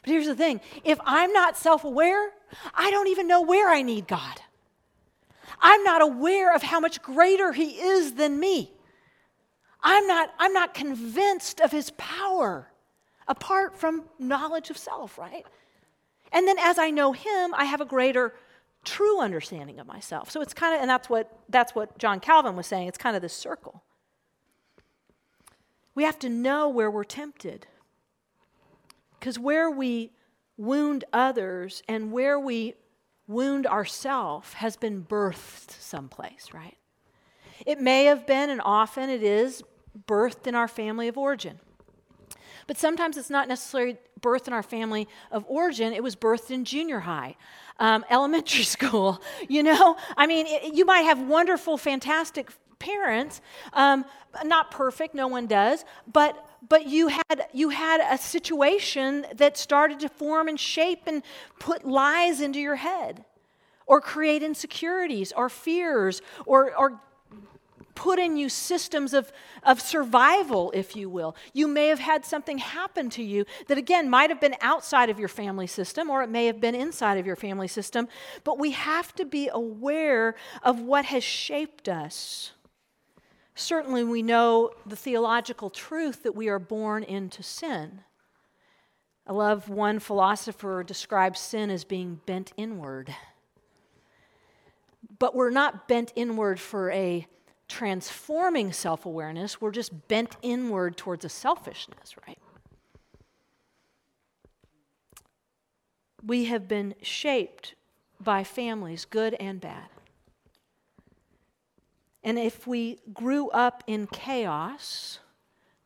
But 0.02 0.10
here's 0.10 0.26
the 0.26 0.36
thing 0.36 0.62
if 0.84 1.00
I'm 1.06 1.32
not 1.32 1.58
self 1.58 1.84
aware, 1.84 2.32
I 2.74 2.90
don't 2.92 3.08
even 3.08 3.28
know 3.28 3.42
where 3.42 3.70
I 3.70 3.84
need 3.84 4.08
God. 4.08 4.42
I'm 5.60 5.84
not 5.84 6.02
aware 6.02 6.56
of 6.56 6.64
how 6.64 6.80
much 6.80 7.02
greater 7.04 7.52
He 7.52 7.80
is 7.80 8.14
than 8.16 8.40
me. 8.40 8.72
I'm 9.84 10.08
not, 10.08 10.34
I'm 10.40 10.54
not 10.54 10.74
convinced 10.74 11.62
of 11.62 11.72
His 11.72 11.92
power 11.92 12.71
apart 13.32 13.78
from 13.78 14.04
knowledge 14.20 14.70
of 14.70 14.78
self, 14.78 15.18
right? 15.18 15.46
And 16.34 16.46
then 16.46 16.58
as 16.60 16.78
I 16.78 16.92
know 16.92 17.14
him, 17.14 17.54
I 17.56 17.64
have 17.64 17.80
a 17.80 17.86
greater 17.86 18.36
true 18.84 19.22
understanding 19.22 19.80
of 19.80 19.88
myself. 19.88 20.30
So 20.30 20.42
it's 20.42 20.54
kind 20.54 20.76
of 20.76 20.82
and 20.82 20.90
that's 20.90 21.10
what 21.10 21.40
that's 21.48 21.74
what 21.74 21.98
John 21.98 22.20
Calvin 22.20 22.58
was 22.58 22.68
saying. 22.68 22.90
It's 22.90 22.98
kind 22.98 23.16
of 23.16 23.22
this 23.22 23.34
circle. 23.34 23.84
We 25.96 26.04
have 26.04 26.20
to 26.20 26.30
know 26.30 26.68
where 26.68 26.92
we're 26.92 27.06
tempted. 27.06 27.68
Cuz 29.22 29.40
where 29.40 29.72
we 29.72 30.12
wound 30.58 31.06
others 31.14 31.84
and 31.88 32.12
where 32.12 32.38
we 32.38 32.76
wound 33.28 33.66
ourselves 33.66 34.54
has 34.54 34.76
been 34.76 35.06
birthed 35.06 35.72
someplace, 35.80 36.50
right? 36.54 36.78
It 37.66 37.80
may 37.80 38.06
have 38.06 38.28
been 38.28 38.50
and 38.50 38.62
often 38.66 39.10
it 39.10 39.24
is 39.24 39.64
birthed 40.08 40.48
in 40.48 40.56
our 40.56 40.68
family 40.68 41.08
of 41.08 41.18
origin. 41.18 41.60
But 42.72 42.78
sometimes 42.78 43.18
it's 43.18 43.30
not 43.30 43.50
necessarily 43.50 43.98
birth 44.22 44.48
in 44.48 44.54
our 44.54 44.64
family 44.64 45.10
of 45.30 45.44
origin, 45.50 45.92
it 45.92 46.02
was 46.02 46.16
birthed 46.16 46.52
in 46.52 46.64
junior 46.64 47.02
high. 47.02 47.36
Um, 47.82 48.06
elementary 48.10 48.64
school, 48.64 49.22
you 49.50 49.62
know? 49.62 49.98
I 50.16 50.26
mean, 50.26 50.46
it, 50.48 50.74
you 50.74 50.86
might 50.86 51.02
have 51.02 51.20
wonderful, 51.20 51.78
fantastic 51.78 52.50
parents, 52.80 53.42
um, 53.74 54.06
not 54.46 54.72
perfect, 54.72 55.14
no 55.14 55.28
one 55.28 55.48
does, 55.48 55.84
but 56.14 56.48
but 56.70 56.86
you 56.86 57.10
had 57.10 57.48
you 57.52 57.68
had 57.68 58.00
a 58.10 58.18
situation 58.18 59.26
that 59.36 59.58
started 59.58 60.00
to 60.00 60.08
form 60.08 60.48
and 60.48 60.58
shape 60.58 61.02
and 61.08 61.24
put 61.60 61.86
lies 61.86 62.40
into 62.40 62.62
your 62.62 62.78
head 62.78 63.26
or 63.86 64.00
create 64.00 64.44
insecurities 64.44 65.34
or 65.34 65.50
fears 65.50 66.22
or, 66.46 66.74
or 66.78 67.02
put 67.96 68.20
in 68.20 68.38
you 68.38 68.50
systems 68.50 69.14
of, 69.14 69.32
of 69.64 69.82
survival, 69.82 70.72
if 70.72 70.96
you 70.96 71.10
will. 71.10 71.36
You 71.54 71.68
may 71.68 71.88
have 71.88 72.00
had 72.00 72.26
something 72.26 72.58
happen 72.58 73.10
to 73.12 73.24
you 73.24 73.46
that, 73.68 73.78
again, 73.78 74.10
might 74.10 74.30
have 74.30 74.42
been 74.42 74.56
outside 74.62 75.10
of 75.10 75.20
your 75.20 75.28
family 75.28 75.68
system 75.68 76.10
or 76.10 76.24
it 76.24 76.30
may 76.30 76.46
have 76.46 76.60
been 76.60 76.76
inside 76.76 77.18
of 77.18 77.26
your 77.26 77.36
family 77.36 77.68
system, 77.68 78.08
but 78.44 78.60
we 78.60 78.72
have 78.72 79.14
to 79.16 79.26
be 79.26 79.50
aware 79.52 80.36
of 80.64 80.80
what 80.80 81.06
has 81.06 81.24
shaped 81.24 81.88
us. 81.90 82.52
Certainly, 83.56 84.06
we 84.06 84.22
know 84.22 84.72
the 84.86 84.96
theological 84.96 85.70
truth 85.70 86.24
that 86.24 86.36
we 86.36 86.48
are 86.48 86.60
born 86.60 87.04
into 87.04 87.44
sin. 87.44 88.02
I 89.28 89.34
love 89.34 89.70
one 89.70 90.00
philosopher 90.00 90.84
describes 90.84 91.40
sin 91.40 91.70
as 91.70 91.84
being 91.84 92.22
bent 92.26 92.54
inward. 92.58 93.14
But 95.20 95.36
we're 95.36 95.52
not 95.52 95.88
bent 95.88 96.12
inward 96.16 96.60
for 96.60 96.92
a 96.92 97.28
transforming 97.72 98.74
self 98.74 99.06
awareness, 99.06 99.62
we're 99.62 99.72
just 99.72 100.08
bent 100.10 100.36
inward 100.42 100.98
towards 100.98 101.24
a 101.24 101.30
selfishness, 101.30 102.16
right? 102.28 102.38
We 106.24 106.46
have 106.46 106.68
been 106.68 106.96
shaped 107.02 107.76
by 108.20 108.44
families, 108.44 109.06
good 109.06 109.36
and 109.40 109.60
bad. 109.62 109.88
And 112.24 112.38
if 112.38 112.68
we 112.68 113.00
grew 113.14 113.50
up 113.50 113.84
in 113.88 114.06
chaos, 114.08 115.20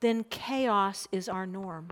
then 0.01 0.25
chaos 0.25 1.07
is 1.11 1.29
our 1.29 1.45
norm. 1.45 1.89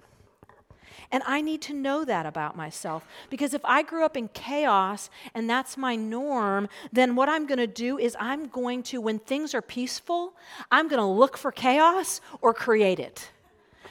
And 1.14 1.22
I 1.28 1.42
need 1.42 1.62
to 1.64 1.74
know 1.74 2.04
that 2.06 2.26
about 2.26 2.58
myself 2.58 3.06
because 3.30 3.54
if 3.54 3.64
I 3.64 3.84
grew 3.84 4.04
up 4.04 4.18
in 4.18 4.30
chaos 4.30 5.12
and 5.36 5.48
that's 5.48 5.78
my 5.78 5.96
norm, 5.96 6.68
then 6.92 7.16
what 7.16 7.30
I'm 7.30 7.46
going 7.46 7.60
to 7.60 7.68
do 7.68 8.00
is 8.00 8.18
I'm 8.20 8.48
going 8.48 8.82
to, 8.84 9.00
when 9.00 9.20
things 9.20 9.54
are 9.54 9.62
peaceful, 9.62 10.34
I'm 10.72 10.88
going 10.88 11.00
to 11.00 11.06
look 11.06 11.38
for 11.38 11.52
chaos 11.52 12.20
or 12.42 12.52
create 12.52 13.00
it. 13.00 13.30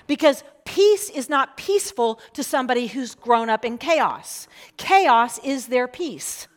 Because 0.08 0.42
peace 0.64 1.10
is 1.10 1.28
not 1.28 1.56
peaceful 1.56 2.18
to 2.32 2.42
somebody 2.42 2.88
who's 2.88 3.14
grown 3.14 3.48
up 3.48 3.64
in 3.64 3.78
chaos. 3.78 4.48
Chaos 4.76 5.38
is 5.44 5.68
their 5.68 5.86
peace. 5.86 6.48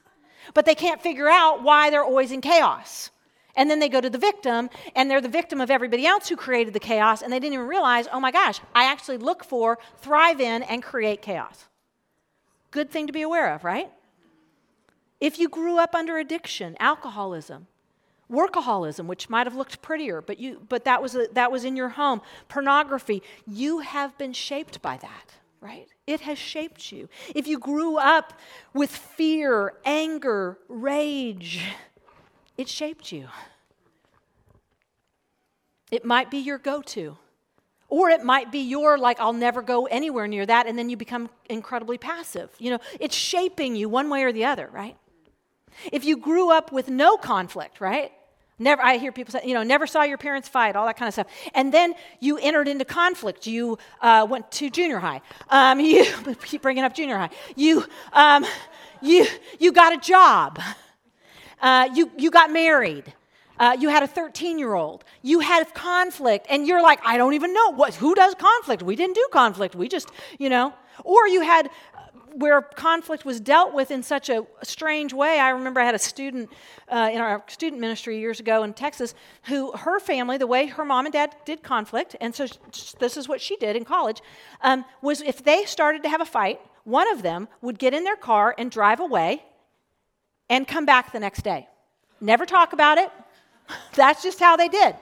But 0.56 0.66
they 0.66 0.74
can't 0.74 1.00
figure 1.00 1.30
out 1.30 1.62
why 1.62 1.92
they're 1.92 2.04
always 2.04 2.32
in 2.32 2.42
chaos. 2.42 3.12
And 3.56 3.70
then 3.70 3.80
they 3.80 3.90
go 3.90 4.02
to 4.02 4.10
the 4.10 4.18
victim, 4.18 4.70
and 4.96 5.10
they're 5.10 5.22
the 5.22 5.30
victim 5.30 5.62
of 5.62 5.72
everybody 5.72 6.06
else 6.06 6.28
who 6.28 6.36
created 6.36 6.74
the 6.74 6.80
chaos, 6.80 7.22
and 7.22 7.32
they 7.32 7.40
didn't 7.40 7.54
even 7.54 7.68
realize, 7.68 8.08
oh 8.12 8.20
my 8.20 8.32
gosh, 8.32 8.60
I 8.74 8.86
actually 8.86 9.18
look 9.18 9.44
for, 9.44 9.78
thrive 9.98 10.42
in, 10.42 10.64
and 10.64 10.84
create 10.84 11.22
chaos. 11.22 11.66
Good 12.72 12.92
thing 12.92 13.08
to 13.08 13.14
be 13.14 13.22
aware 13.22 13.54
of, 13.54 13.64
right? 13.64 13.90
If 15.22 15.40
you 15.40 15.48
grew 15.48 15.78
up 15.78 15.96
under 15.96 16.18
addiction, 16.18 16.76
alcoholism, 16.80 17.68
workaholism, 18.30 19.06
which 19.06 19.30
might 19.30 19.48
have 19.48 19.56
looked 19.56 19.82
prettier, 19.82 20.22
but, 20.22 20.40
you, 20.40 20.62
but 20.68 20.84
that, 20.86 21.02
was 21.02 21.16
a, 21.16 21.28
that 21.34 21.52
was 21.52 21.64
in 21.64 21.76
your 21.76 21.90
home, 21.90 22.22
pornography, 22.50 23.24
you 23.48 23.80
have 23.80 24.18
been 24.18 24.34
shaped 24.34 24.82
by 24.82 24.98
that, 24.98 25.36
right? 25.62 25.88
It 26.06 26.22
has 26.22 26.38
shaped 26.38 26.92
you. 26.92 27.08
If 27.34 27.48
you 27.48 27.60
grew 27.60 27.98
up 27.98 28.34
with 28.74 28.90
fear, 28.90 29.74
anger, 29.86 30.58
rage, 30.68 31.64
it 32.58 32.70
shaped 32.70 33.12
you. 33.12 33.28
It 35.92 36.06
might 36.06 36.32
be 36.32 36.38
your 36.38 36.58
go 36.58 36.82
to. 36.82 37.18
Or 37.88 38.10
it 38.10 38.24
might 38.24 38.52
be 38.52 38.60
your, 38.60 38.98
like, 38.98 39.20
I'll 39.20 39.34
never 39.34 39.62
go 39.62 39.86
anywhere 39.86 40.28
near 40.28 40.46
that, 40.46 40.66
and 40.66 40.78
then 40.78 40.90
you 40.90 40.98
become 40.98 41.30
incredibly 41.50 41.98
passive. 41.98 42.50
You 42.58 42.72
know, 42.72 42.80
it's 43.00 43.16
shaping 43.16 43.76
you 43.76 43.88
one 43.88 44.10
way 44.10 44.24
or 44.24 44.32
the 44.32 44.46
other, 44.46 44.70
right? 44.74 44.98
If 45.92 46.04
you 46.04 46.18
grew 46.18 46.52
up 46.52 46.72
with 46.72 46.90
no 46.90 47.16
conflict, 47.18 47.80
right? 47.80 48.12
Never, 48.58 48.82
I 48.82 48.98
hear 48.98 49.12
people 49.12 49.34
say, 49.34 49.42
you 49.46 49.54
know, 49.54 49.64
never 49.64 49.86
saw 49.86 50.04
your 50.04 50.18
parents 50.18 50.48
fight, 50.48 50.76
all 50.76 50.86
that 50.86 50.98
kind 50.98 51.08
of 51.08 51.14
stuff. 51.14 51.28
And 51.54 51.74
then 51.74 51.94
you 52.22 52.38
entered 52.38 52.70
into 52.70 52.86
conflict. 52.86 53.46
You 53.46 53.78
uh, 54.02 54.26
went 54.30 54.50
to 54.54 54.70
junior 54.70 55.00
high. 55.00 55.22
Um, 55.50 55.80
you 55.82 56.06
keep 56.44 56.62
bringing 56.62 56.84
up 56.84 56.96
junior 56.96 57.18
high. 57.18 57.30
You, 57.56 57.86
um, 58.14 58.46
you, 59.02 59.28
you 59.60 59.72
got 59.72 59.94
a 59.94 59.98
job. 59.98 60.60
Uh, 61.62 61.90
you, 61.94 62.12
you 62.18 62.32
got 62.32 62.52
married. 62.52 63.14
Uh, 63.58 63.76
you 63.80 63.90
had 63.90 64.04
a 64.04 64.08
13 64.08 64.60
year 64.60 64.74
old. 64.74 65.04
You 65.22 65.40
had 65.40 65.74
conflict, 65.74 66.48
and 66.50 66.68
you're 66.68 66.82
like, 66.82 67.00
I 67.06 67.18
don't 67.18 67.34
even 67.34 67.54
know 67.54 67.72
what, 67.74 67.96
who 67.96 68.16
does 68.16 68.36
conflict. 68.36 68.84
We 68.84 68.96
didn't 68.96 69.16
do 69.16 69.28
conflict. 69.32 69.76
We 69.76 69.88
just, 69.88 70.10
you 70.38 70.50
know. 70.50 70.74
Or 71.04 71.28
you 71.28 71.42
had 71.42 71.70
where 72.36 72.62
conflict 72.62 73.24
was 73.24 73.40
dealt 73.40 73.74
with 73.74 73.92
in 73.92 74.04
such 74.04 74.30
a 74.30 74.46
strange 74.62 75.14
way. 75.14 75.40
I 75.40 75.52
remember 75.52 75.80
I 75.80 75.86
had 75.86 75.96
a 75.96 76.00
student 76.00 76.50
uh, 76.90 77.10
in 77.12 77.22
our 77.22 77.44
student 77.48 77.80
ministry 77.80 78.20
years 78.20 78.42
ago 78.42 78.64
in 78.64 78.74
Texas 78.74 79.16
who 79.44 79.72
her 79.72 80.00
family, 80.02 80.38
the 80.38 80.48
way 80.48 80.66
her 80.66 80.84
mom 80.84 81.06
and 81.06 81.14
dad 81.14 81.34
did 81.46 81.64
conflict, 81.64 82.16
and 82.20 82.36
so 82.36 82.46
this 83.00 83.16
is 83.16 83.30
what 83.30 83.40
she 83.40 83.56
did 83.56 83.78
in 83.78 83.86
college, 83.86 84.22
um, 84.62 84.84
was 85.02 85.22
if 85.22 85.44
they 85.44 85.64
started 85.64 86.04
to 86.04 86.10
have 86.10 86.20
a 86.20 86.26
fight, 86.26 86.60
one 86.84 87.10
of 87.12 87.22
them 87.22 87.48
would 87.62 87.80
get 87.80 87.94
in 87.94 88.04
their 88.04 88.18
car 88.18 88.54
and 88.58 88.70
drive 88.70 89.00
away 89.00 89.44
and 90.50 90.68
come 90.68 90.86
back 90.86 91.12
the 91.12 91.20
next 91.20 91.44
day. 91.44 91.68
Never 92.22 92.46
talk 92.46 92.74
about 92.74 92.98
it. 92.98 93.12
That's 93.96 94.24
just 94.24 94.40
how 94.40 94.56
they 94.56 94.68
did. 94.68 94.96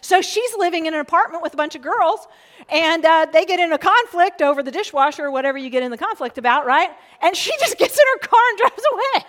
So 0.00 0.20
she's 0.20 0.50
living 0.56 0.86
in 0.86 0.94
an 0.94 1.00
apartment 1.00 1.42
with 1.44 1.54
a 1.54 1.56
bunch 1.56 1.76
of 1.76 1.82
girls, 1.82 2.26
and 2.68 3.04
uh, 3.04 3.26
they 3.32 3.44
get 3.44 3.60
in 3.60 3.72
a 3.72 3.78
conflict 3.78 4.42
over 4.42 4.62
the 4.62 4.72
dishwasher 4.72 5.26
or 5.26 5.30
whatever 5.30 5.56
you 5.58 5.70
get 5.70 5.84
in 5.84 5.92
the 5.92 5.96
conflict 5.96 6.38
about, 6.38 6.66
right? 6.66 6.90
And 7.22 7.36
she 7.36 7.52
just 7.60 7.78
gets 7.78 7.96
in 7.96 8.04
her 8.14 8.26
car 8.26 8.40
and 8.50 8.58
drives 8.58 8.82
away. 8.92 9.24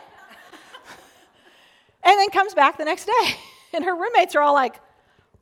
and 2.04 2.20
then 2.20 2.30
comes 2.32 2.54
back 2.54 2.78
the 2.78 2.86
next 2.86 3.06
day. 3.06 3.36
And 3.76 3.84
her 3.86 3.96
roommates 3.96 4.36
are 4.36 4.42
all 4.42 4.54
like, 4.54 4.80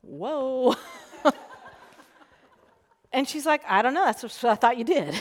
whoa. 0.03 0.73
and 3.11 3.27
she's 3.27 3.45
like, 3.45 3.61
I 3.67 3.81
don't 3.81 3.93
know, 3.93 4.05
that's 4.05 4.23
what 4.23 4.45
I 4.45 4.55
thought 4.55 4.77
you 4.77 4.85
did. 4.85 5.13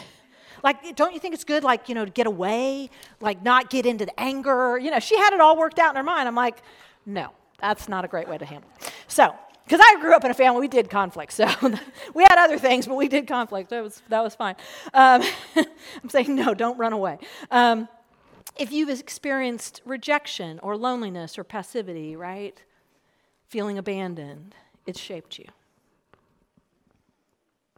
Like, 0.63 0.97
don't 0.97 1.13
you 1.13 1.21
think 1.21 1.35
it's 1.35 1.45
good, 1.45 1.65
like, 1.65 1.89
you 1.89 1.95
know, 1.95 2.05
to 2.05 2.11
get 2.11 2.27
away, 2.27 2.91
like, 3.21 3.43
not 3.43 3.71
get 3.71 3.87
into 3.87 4.07
the 4.07 4.21
anger? 4.21 4.79
You 4.79 4.91
know, 4.91 5.01
she 5.01 5.17
had 5.17 5.33
it 5.33 5.41
all 5.41 5.57
worked 5.57 5.79
out 5.79 5.91
in 5.91 5.97
her 5.97 6.03
mind. 6.03 6.29
I'm 6.29 6.35
like, 6.35 6.63
no, 7.07 7.31
that's 7.61 7.89
not 7.89 8.05
a 8.05 8.09
great 8.09 8.29
way 8.29 8.39
to 8.39 8.45
handle 8.45 8.69
it. 8.81 8.93
So, 9.09 9.35
because 9.65 9.81
I 9.85 10.01
grew 10.01 10.15
up 10.15 10.25
in 10.25 10.33
a 10.33 10.35
family, 10.35 10.61
we 10.61 10.69
did 10.69 10.91
conflict. 10.91 11.33
So 11.33 11.47
we 12.15 12.25
had 12.25 12.39
other 12.39 12.59
things, 12.59 12.89
but 12.89 12.97
we 12.97 13.07
did 13.07 13.29
conflict. 13.29 13.71
That 13.71 13.83
was, 13.85 14.03
that 14.09 14.21
was 14.21 14.35
fine. 14.35 14.57
Um, 14.93 15.23
I'm 15.57 16.09
saying, 16.09 16.35
no, 16.35 16.55
don't 16.55 16.77
run 16.77 16.93
away. 16.93 17.19
Um, 17.53 17.89
if 18.57 18.73
you've 18.73 18.91
experienced 18.91 19.81
rejection 19.85 20.59
or 20.61 20.77
loneliness 20.77 21.39
or 21.39 21.45
passivity, 21.45 22.17
right? 22.17 22.61
Feeling 23.49 23.79
abandoned, 23.79 24.57
it's 24.87 24.99
shaped 24.99 25.39
you. 25.39 25.47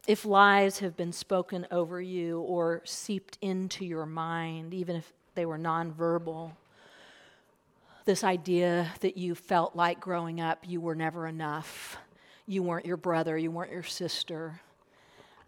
If 0.05 0.25
lies 0.25 0.79
have 0.79 0.97
been 0.97 1.13
spoken 1.13 1.65
over 1.71 2.01
you 2.01 2.41
or 2.41 2.81
seeped 2.83 3.37
into 3.41 3.85
your 3.85 4.05
mind, 4.05 4.73
even 4.73 4.97
if 4.97 5.13
they 5.33 5.45
were 5.45 5.57
nonverbal, 5.57 6.51
this 8.03 8.21
idea 8.25 8.91
that 8.99 9.15
you 9.15 9.33
felt 9.33 9.77
like 9.77 10.01
growing 10.01 10.41
up 10.41 10.65
you 10.67 10.81
were 10.81 10.95
never 10.95 11.25
enough. 11.25 11.95
You 12.45 12.63
weren't 12.63 12.85
your 12.85 12.97
brother, 12.97 13.37
you 13.37 13.49
weren't 13.49 13.71
your 13.71 13.83
sister. 13.83 14.59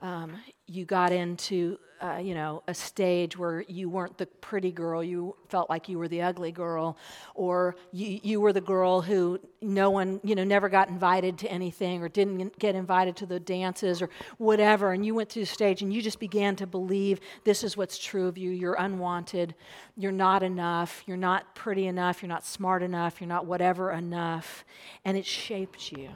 Um, 0.02 0.38
you 0.68 0.86
got 0.86 1.12
into 1.12 1.78
uh, 2.02 2.18
you 2.18 2.34
know 2.34 2.62
a 2.68 2.74
stage 2.74 3.38
where 3.38 3.64
you 3.68 3.90
weren't 3.90 4.18
the 4.18 4.26
pretty 4.26 4.72
girl 4.72 5.04
you 5.04 5.36
felt 5.48 5.70
like 5.70 5.88
you 5.88 5.98
were 5.98 6.08
the 6.08 6.22
ugly 6.22 6.52
girl 6.52 6.98
or 7.34 7.76
you, 7.92 8.20
you 8.22 8.42
were 8.42 8.52
the 8.52 8.62
girl 8.62 9.02
who 9.02 9.40
no 9.62 9.90
one 9.90 10.20
you 10.24 10.36
know 10.36 10.44
never 10.44 10.68
got 10.68 10.90
invited 10.90 11.38
to 11.38 11.50
anything 11.50 12.02
or 12.04 12.10
didn't 12.10 12.58
get 12.60 12.76
invited 12.76 13.16
to 13.16 13.26
the 13.26 13.40
dances 13.40 14.02
or 14.02 14.10
whatever 14.38 14.92
and 14.92 15.06
you 15.06 15.16
went 15.16 15.30
through 15.30 15.44
the 15.44 15.48
stage 15.48 15.82
and 15.82 15.94
you 15.94 16.02
just 16.02 16.20
began 16.20 16.56
to 16.56 16.68
believe 16.68 17.20
this 17.46 17.64
is 17.64 17.78
what's 17.78 17.98
true 17.98 18.28
of 18.28 18.38
you 18.38 18.52
you're 18.52 18.76
unwanted 18.76 19.56
you're 19.96 20.12
not 20.12 20.44
enough 20.44 21.02
you're 21.06 21.18
not 21.18 21.56
pretty 21.56 21.88
enough 21.88 22.22
you're 22.22 22.30
not 22.30 22.46
smart 22.46 22.84
enough 22.84 23.22
you're 23.22 23.28
not 23.28 23.46
whatever 23.46 23.92
enough 23.92 24.66
and 25.06 25.18
it 25.18 25.26
shaped 25.26 25.92
you 25.92 26.10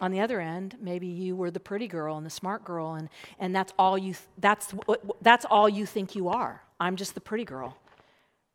on 0.00 0.10
the 0.10 0.20
other 0.20 0.40
end, 0.40 0.76
maybe 0.80 1.06
you 1.06 1.36
were 1.36 1.50
the 1.50 1.60
pretty 1.60 1.86
girl 1.86 2.16
and 2.16 2.24
the 2.24 2.30
smart 2.30 2.64
girl, 2.64 2.94
and, 2.94 3.08
and 3.38 3.54
that's, 3.54 3.72
all 3.78 3.98
you, 3.98 4.14
that's, 4.38 4.74
that's 5.20 5.44
all 5.44 5.68
you 5.68 5.84
think 5.84 6.14
you 6.14 6.28
are. 6.28 6.62
I'm 6.78 6.96
just 6.96 7.14
the 7.14 7.20
pretty 7.20 7.44
girl. 7.44 7.76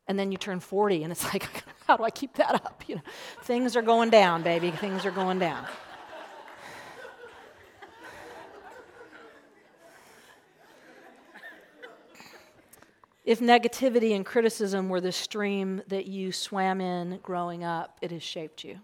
And 0.08 0.18
then 0.18 0.32
you 0.32 0.38
turn 0.38 0.60
40, 0.60 1.04
and 1.04 1.12
it's 1.12 1.24
like, 1.24 1.48
how 1.86 1.96
do 1.96 2.04
I 2.04 2.10
keep 2.10 2.34
that 2.34 2.54
up? 2.54 2.82
You 2.86 2.96
know, 2.96 3.02
things 3.42 3.76
are 3.76 3.82
going 3.82 4.10
down, 4.10 4.42
baby. 4.42 4.70
Things 4.70 5.06
are 5.06 5.10
going 5.10 5.38
down. 5.38 5.66
if 13.24 13.40
negativity 13.40 14.14
and 14.14 14.24
criticism 14.24 14.88
were 14.88 15.00
the 15.00 15.12
stream 15.12 15.82
that 15.88 16.06
you 16.06 16.30
swam 16.30 16.80
in 16.80 17.18
growing 17.22 17.64
up, 17.64 17.98
it 18.00 18.12
has 18.12 18.22
shaped 18.22 18.62
you. 18.64 18.78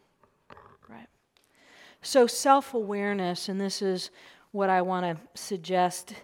So, 2.04 2.26
self 2.26 2.74
awareness, 2.74 3.48
and 3.48 3.60
this 3.60 3.80
is 3.80 4.10
what 4.50 4.68
I 4.68 4.82
want 4.82 5.06
to 5.06 5.40
suggest 5.40 6.14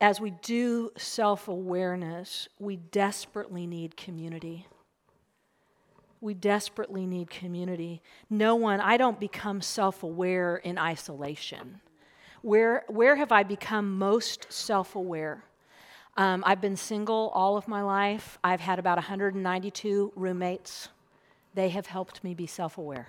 as 0.00 0.20
we 0.20 0.30
do 0.42 0.90
self 0.96 1.48
awareness, 1.48 2.48
we 2.58 2.76
desperately 2.76 3.66
need 3.66 3.96
community. 3.96 4.66
We 6.20 6.34
desperately 6.34 7.06
need 7.06 7.30
community. 7.30 8.02
No 8.28 8.56
one, 8.56 8.80
I 8.80 8.98
don't 8.98 9.18
become 9.18 9.62
self 9.62 10.02
aware 10.02 10.56
in 10.56 10.78
isolation. 10.78 11.80
Where, 12.42 12.84
where 12.88 13.16
have 13.16 13.32
I 13.32 13.42
become 13.42 13.98
most 13.98 14.52
self 14.52 14.94
aware? 14.94 15.44
Um, 16.18 16.44
I've 16.46 16.60
been 16.60 16.76
single 16.76 17.30
all 17.34 17.56
of 17.56 17.68
my 17.68 17.80
life. 17.82 18.38
I've 18.44 18.60
had 18.60 18.78
about 18.78 18.96
192 18.98 20.12
roommates. 20.14 20.88
They 21.54 21.70
have 21.70 21.86
helped 21.86 22.22
me 22.22 22.34
be 22.34 22.46
self 22.46 22.76
aware 22.76 23.08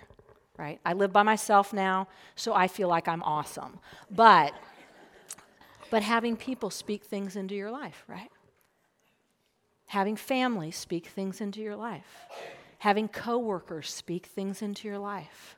right? 0.58 0.80
I 0.86 0.93
live 0.93 1.13
by 1.13 1.24
myself 1.24 1.74
now, 1.74 2.08
so 2.36 2.54
I 2.54 2.67
feel 2.67 2.88
like 2.88 3.08
I'm 3.08 3.24
awesome. 3.24 3.80
But 4.10 4.54
but 5.89 6.04
having 6.04 6.36
people 6.36 6.70
speak 6.70 7.06
things 7.06 7.36
into 7.36 7.56
your 7.56 7.72
life, 7.72 8.04
right? 8.08 8.32
Having 9.88 10.17
family 10.17 10.72
speak 10.72 11.08
things 11.08 11.39
into 11.39 11.62
your 11.62 11.78
life. 11.78 12.28
Having 12.80 13.08
coworkers 13.10 13.89
speak 13.89 14.26
things 14.26 14.62
into 14.62 14.88
your 14.88 15.00
life. 15.00 15.56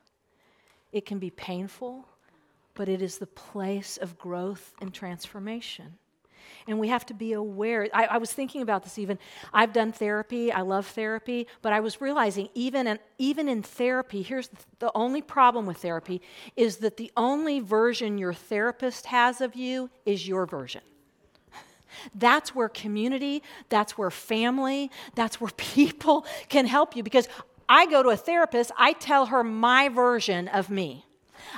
It 0.91 1.05
can 1.05 1.17
be 1.17 1.31
painful, 1.31 2.07
but 2.75 2.87
it 2.87 3.01
is 3.01 3.17
the 3.17 3.27
place 3.27 3.97
of 3.97 4.19
growth 4.19 4.73
and 4.79 4.93
transformation 4.93 5.97
and 6.69 6.79
we 6.79 6.87
have 6.87 7.05
to 7.07 7.13
be 7.13 7.33
aware. 7.33 7.87
I, 7.93 8.05
I, 8.05 8.17
was 8.19 8.31
thinking 8.31 8.61
about 8.61 8.83
this 8.83 8.99
even. 8.99 9.17
I've 9.51 9.73
done 9.73 9.91
therapy, 9.91 10.51
I 10.51 10.61
love 10.61 10.85
therapy, 10.85 11.47
but 11.63 11.73
I 11.73 11.79
was 11.79 11.99
realizing 11.99 12.47
even 12.53 12.85
in, 12.85 12.99
even 13.17 13.49
in 13.49 13.63
therapy, 13.63 14.21
here's 14.21 14.49
the, 14.49 14.57
the 14.77 14.91
only 14.93 15.21
problem 15.21 15.65
with 15.65 15.77
therapy 15.77 16.21
is 16.55 16.77
that 16.77 16.97
the 16.97 17.11
only 17.17 17.59
version 17.59 18.19
your 18.19 18.33
therapist 18.33 19.07
has 19.07 19.41
of 19.41 19.55
you 19.55 19.89
is 20.05 20.27
your 20.27 20.45
version. 20.45 20.81
That's 22.15 22.53
where 22.53 22.69
community, 22.69 23.41
that's 23.67 23.97
where 23.97 24.11
family, 24.11 24.91
that's 25.15 25.41
where 25.41 25.51
people 25.57 26.25
can 26.49 26.67
help 26.67 26.95
you 26.95 27.01
because 27.01 27.27
I 27.67 27.87
go 27.87 28.03
to 28.03 28.09
a 28.09 28.17
therapist, 28.17 28.71
I 28.77 28.93
tell 28.93 29.27
her 29.27 29.43
my 29.43 29.89
version 29.89 30.47
of 30.47 30.69
me. 30.69 31.05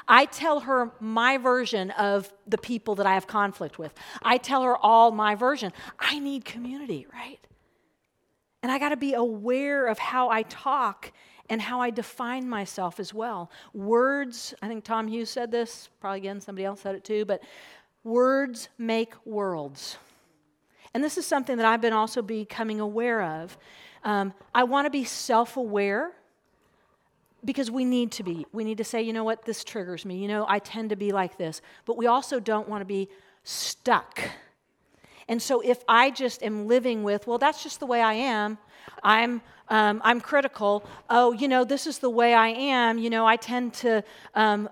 I 0.07 0.25
tell 0.25 0.61
her 0.61 0.91
my 0.99 1.37
version 1.37 1.91
of 1.91 2.31
the 2.47 2.57
people 2.57 2.95
that 2.95 3.05
I 3.05 3.13
have 3.13 3.27
conflict 3.27 3.79
with. 3.79 3.93
I 4.21 4.37
tell 4.37 4.63
her 4.63 4.77
all 4.77 5.11
my 5.11 5.35
version. 5.35 5.73
I 5.99 6.19
need 6.19 6.45
community, 6.45 7.07
right? 7.13 7.39
And 8.63 8.71
I 8.71 8.79
got 8.79 8.89
to 8.89 8.97
be 8.97 9.13
aware 9.13 9.87
of 9.87 9.97
how 9.99 10.29
I 10.29 10.43
talk 10.43 11.11
and 11.49 11.61
how 11.61 11.81
I 11.81 11.89
define 11.89 12.47
myself 12.47 12.99
as 12.99 13.13
well. 13.13 13.51
Words, 13.73 14.53
I 14.61 14.67
think 14.67 14.83
Tom 14.83 15.07
Hughes 15.07 15.29
said 15.29 15.51
this, 15.51 15.89
probably 15.99 16.19
again, 16.19 16.39
somebody 16.39 16.65
else 16.65 16.81
said 16.81 16.95
it 16.95 17.03
too, 17.03 17.25
but 17.25 17.41
words 18.03 18.69
make 18.77 19.13
worlds. 19.25 19.97
And 20.93 21.03
this 21.03 21.17
is 21.17 21.25
something 21.25 21.57
that 21.57 21.65
I've 21.65 21.81
been 21.81 21.93
also 21.93 22.21
becoming 22.21 22.79
aware 22.79 23.21
of. 23.21 23.57
Um, 24.03 24.33
I 24.53 24.63
want 24.63 24.85
to 24.85 24.89
be 24.89 25.03
self 25.03 25.57
aware 25.57 26.11
because 27.43 27.71
we 27.71 27.85
need 27.85 28.11
to 28.13 28.23
be. 28.23 28.45
We 28.51 28.63
need 28.63 28.77
to 28.77 28.83
say, 28.83 29.01
you 29.01 29.13
know 29.13 29.23
what, 29.23 29.45
this 29.45 29.63
triggers 29.63 30.05
me. 30.05 30.17
You 30.17 30.27
know, 30.27 30.45
I 30.47 30.59
tend 30.59 30.89
to 30.91 30.95
be 30.95 31.11
like 31.11 31.37
this. 31.37 31.61
But 31.85 31.97
we 31.97 32.07
also 32.07 32.39
don't 32.39 32.69
want 32.69 32.81
to 32.81 32.85
be 32.85 33.09
stuck. 33.43 34.19
And 35.27 35.41
so 35.41 35.61
if 35.61 35.83
I 35.87 36.11
just 36.11 36.43
am 36.43 36.67
living 36.67 37.03
with, 37.03 37.25
well, 37.25 37.37
that's 37.37 37.63
just 37.63 37.79
the 37.79 37.85
way 37.85 38.01
I 38.01 38.13
am, 38.13 38.57
I'm, 39.03 39.41
um, 39.69 40.01
I'm 40.03 40.19
critical. 40.19 40.85
Oh, 41.09 41.31
you 41.31 41.47
know, 41.47 41.63
this 41.63 41.87
is 41.87 41.99
the 41.99 42.09
way 42.09 42.33
I 42.33 42.49
am. 42.49 42.97
You 42.97 43.09
know, 43.09 43.25
I 43.25 43.37
tend 43.37 43.73
to. 43.75 44.03
Um, 44.35 44.69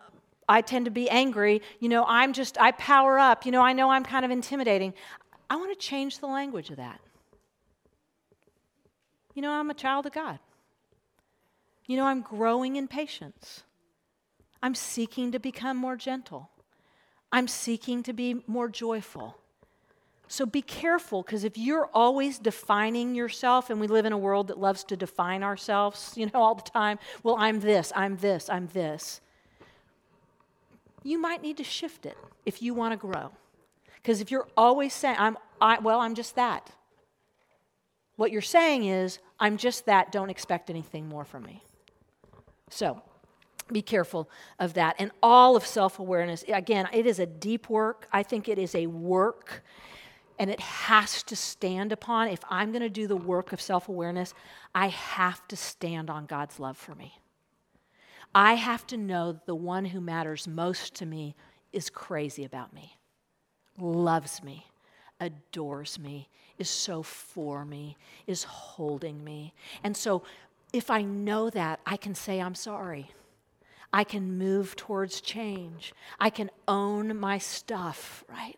I 0.52 0.62
tend 0.62 0.86
to 0.86 0.92
be 0.92 1.08
angry. 1.12 1.62
You 1.80 1.90
know, 1.90 2.04
I'm 2.08 2.34
just, 2.34 2.60
I 2.60 2.72
power 2.72 3.20
up. 3.20 3.46
You 3.46 3.52
know, 3.52 3.62
I 3.62 3.72
know 3.72 3.92
I'm 3.92 4.04
kind 4.04 4.26
of 4.26 4.32
intimidating. 4.32 4.96
I 5.48 5.56
want 5.58 5.72
to 5.72 5.78
change 5.78 6.18
the 6.18 6.26
language 6.26 6.72
of 6.72 6.78
that. 6.78 7.00
You 9.36 9.44
know, 9.44 9.52
I'm 9.52 9.70
a 9.70 9.76
child 9.76 10.08
of 10.08 10.12
God. 10.12 10.40
You 11.90 11.98
know, 11.98 12.06
I'm 12.06 12.22
growing 12.22 12.76
in 12.76 12.88
patience. 12.88 13.64
I'm 14.62 14.76
seeking 14.76 15.32
to 15.32 15.40
become 15.40 15.76
more 15.76 15.96
gentle. 15.96 16.52
I'm 17.32 17.48
seeking 17.48 18.04
to 18.04 18.14
be 18.14 18.44
more 18.46 18.70
joyful. 18.70 19.40
So 20.28 20.46
be 20.46 20.62
careful 20.62 21.24
because 21.24 21.44
if 21.44 21.58
you're 21.58 21.90
always 21.92 22.38
defining 22.38 23.16
yourself, 23.16 23.72
and 23.72 23.82
we 23.82 23.88
live 23.88 24.06
in 24.06 24.14
a 24.14 24.20
world 24.20 24.50
that 24.50 24.60
loves 24.60 24.84
to 24.84 24.96
define 24.96 25.42
ourselves, 25.42 26.14
you 26.16 26.28
know, 26.28 26.40
all 26.40 26.54
the 26.54 26.62
time, 26.62 27.00
well, 27.24 27.36
I'm 27.40 27.60
this, 27.60 27.92
I'm 27.96 28.18
this, 28.18 28.52
I'm 28.52 28.68
this, 28.68 29.20
you 31.02 31.20
might 31.20 31.42
need 31.42 31.58
to 31.58 31.64
shift 31.64 32.06
it 32.06 32.18
if 32.46 32.62
you 32.62 32.76
want 32.76 32.94
to 32.94 32.98
grow. 32.98 33.32
Because 33.96 34.22
if 34.22 34.30
you're 34.30 34.48
always 34.56 34.94
saying, 34.94 35.16
I'm, 35.18 35.40
I, 35.60 35.80
well, 35.80 36.02
I'm 36.02 36.14
just 36.14 36.36
that, 36.36 36.70
what 38.16 38.32
you're 38.32 38.44
saying 38.44 38.86
is, 38.86 39.18
I'm 39.40 39.58
just 39.58 39.88
that, 39.88 40.12
don't 40.12 40.30
expect 40.30 40.70
anything 40.70 41.10
more 41.10 41.26
from 41.26 41.42
me. 41.44 41.64
So, 42.70 43.02
be 43.72 43.82
careful 43.82 44.30
of 44.58 44.74
that. 44.74 44.96
And 45.00 45.12
all 45.22 45.56
of 45.56 45.66
self 45.66 46.00
awareness, 46.00 46.44
again, 46.48 46.88
it 46.94 47.06
is 47.06 47.20
a 47.20 47.26
deep 47.26 47.70
work. 47.70 48.08
I 48.12 48.24
think 48.24 48.50
it 48.50 48.58
is 48.58 48.74
a 48.76 48.88
work 48.88 49.64
and 50.40 50.50
it 50.50 50.62
has 50.62 51.22
to 51.24 51.36
stand 51.36 51.92
upon. 51.92 52.30
If 52.30 52.40
I'm 52.50 52.72
going 52.72 52.82
to 52.82 52.90
do 52.90 53.08
the 53.08 53.18
work 53.18 53.52
of 53.52 53.62
self 53.62 53.90
awareness, 53.90 54.34
I 54.74 54.88
have 54.88 55.46
to 55.50 55.56
stand 55.56 56.10
on 56.10 56.26
God's 56.26 56.60
love 56.60 56.78
for 56.78 56.96
me. 56.96 57.20
I 58.34 58.54
have 58.54 58.88
to 58.88 58.98
know 58.98 59.34
that 59.34 59.46
the 59.46 59.56
one 59.56 59.86
who 59.86 60.00
matters 60.00 60.48
most 60.48 60.96
to 60.96 61.06
me 61.06 61.36
is 61.74 61.90
crazy 61.90 62.46
about 62.46 62.74
me, 62.74 62.98
loves 63.78 64.44
me, 64.44 64.68
adores 65.20 66.00
me, 66.00 66.30
is 66.58 66.70
so 66.70 67.02
for 67.02 67.66
me, 67.66 67.98
is 68.28 68.44
holding 68.44 69.24
me. 69.24 69.54
And 69.84 69.98
so 69.98 70.24
if 70.74 70.90
I 70.90 71.02
know 71.02 71.50
that, 71.50 71.80
I 71.86 71.98
can 71.98 72.16
say, 72.16 72.40
I'm 72.40 72.56
sorry. 72.56 73.12
I 73.92 74.04
can 74.04 74.38
move 74.38 74.76
towards 74.76 75.22
change. 75.22 75.94
I 76.20 76.30
can 76.30 76.52
own 76.68 77.20
my 77.20 77.40
stuff, 77.40 78.24
right? 78.30 78.58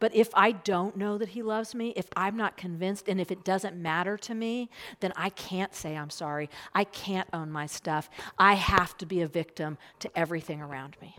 But 0.00 0.14
if 0.14 0.30
I 0.34 0.52
don't 0.52 0.96
know 0.96 1.18
that 1.18 1.30
He 1.30 1.42
loves 1.42 1.74
me, 1.74 1.92
if 1.96 2.08
I'm 2.16 2.36
not 2.36 2.56
convinced, 2.56 3.08
and 3.08 3.20
if 3.20 3.30
it 3.30 3.44
doesn't 3.44 3.76
matter 3.76 4.16
to 4.18 4.34
me, 4.34 4.70
then 5.00 5.12
I 5.16 5.30
can't 5.30 5.74
say 5.74 5.96
I'm 5.96 6.10
sorry. 6.10 6.50
I 6.74 6.84
can't 6.84 7.28
own 7.32 7.50
my 7.50 7.66
stuff. 7.66 8.08
I 8.38 8.54
have 8.54 8.96
to 8.98 9.06
be 9.06 9.22
a 9.22 9.26
victim 9.26 9.78
to 10.00 10.10
everything 10.16 10.60
around 10.60 10.96
me. 11.00 11.16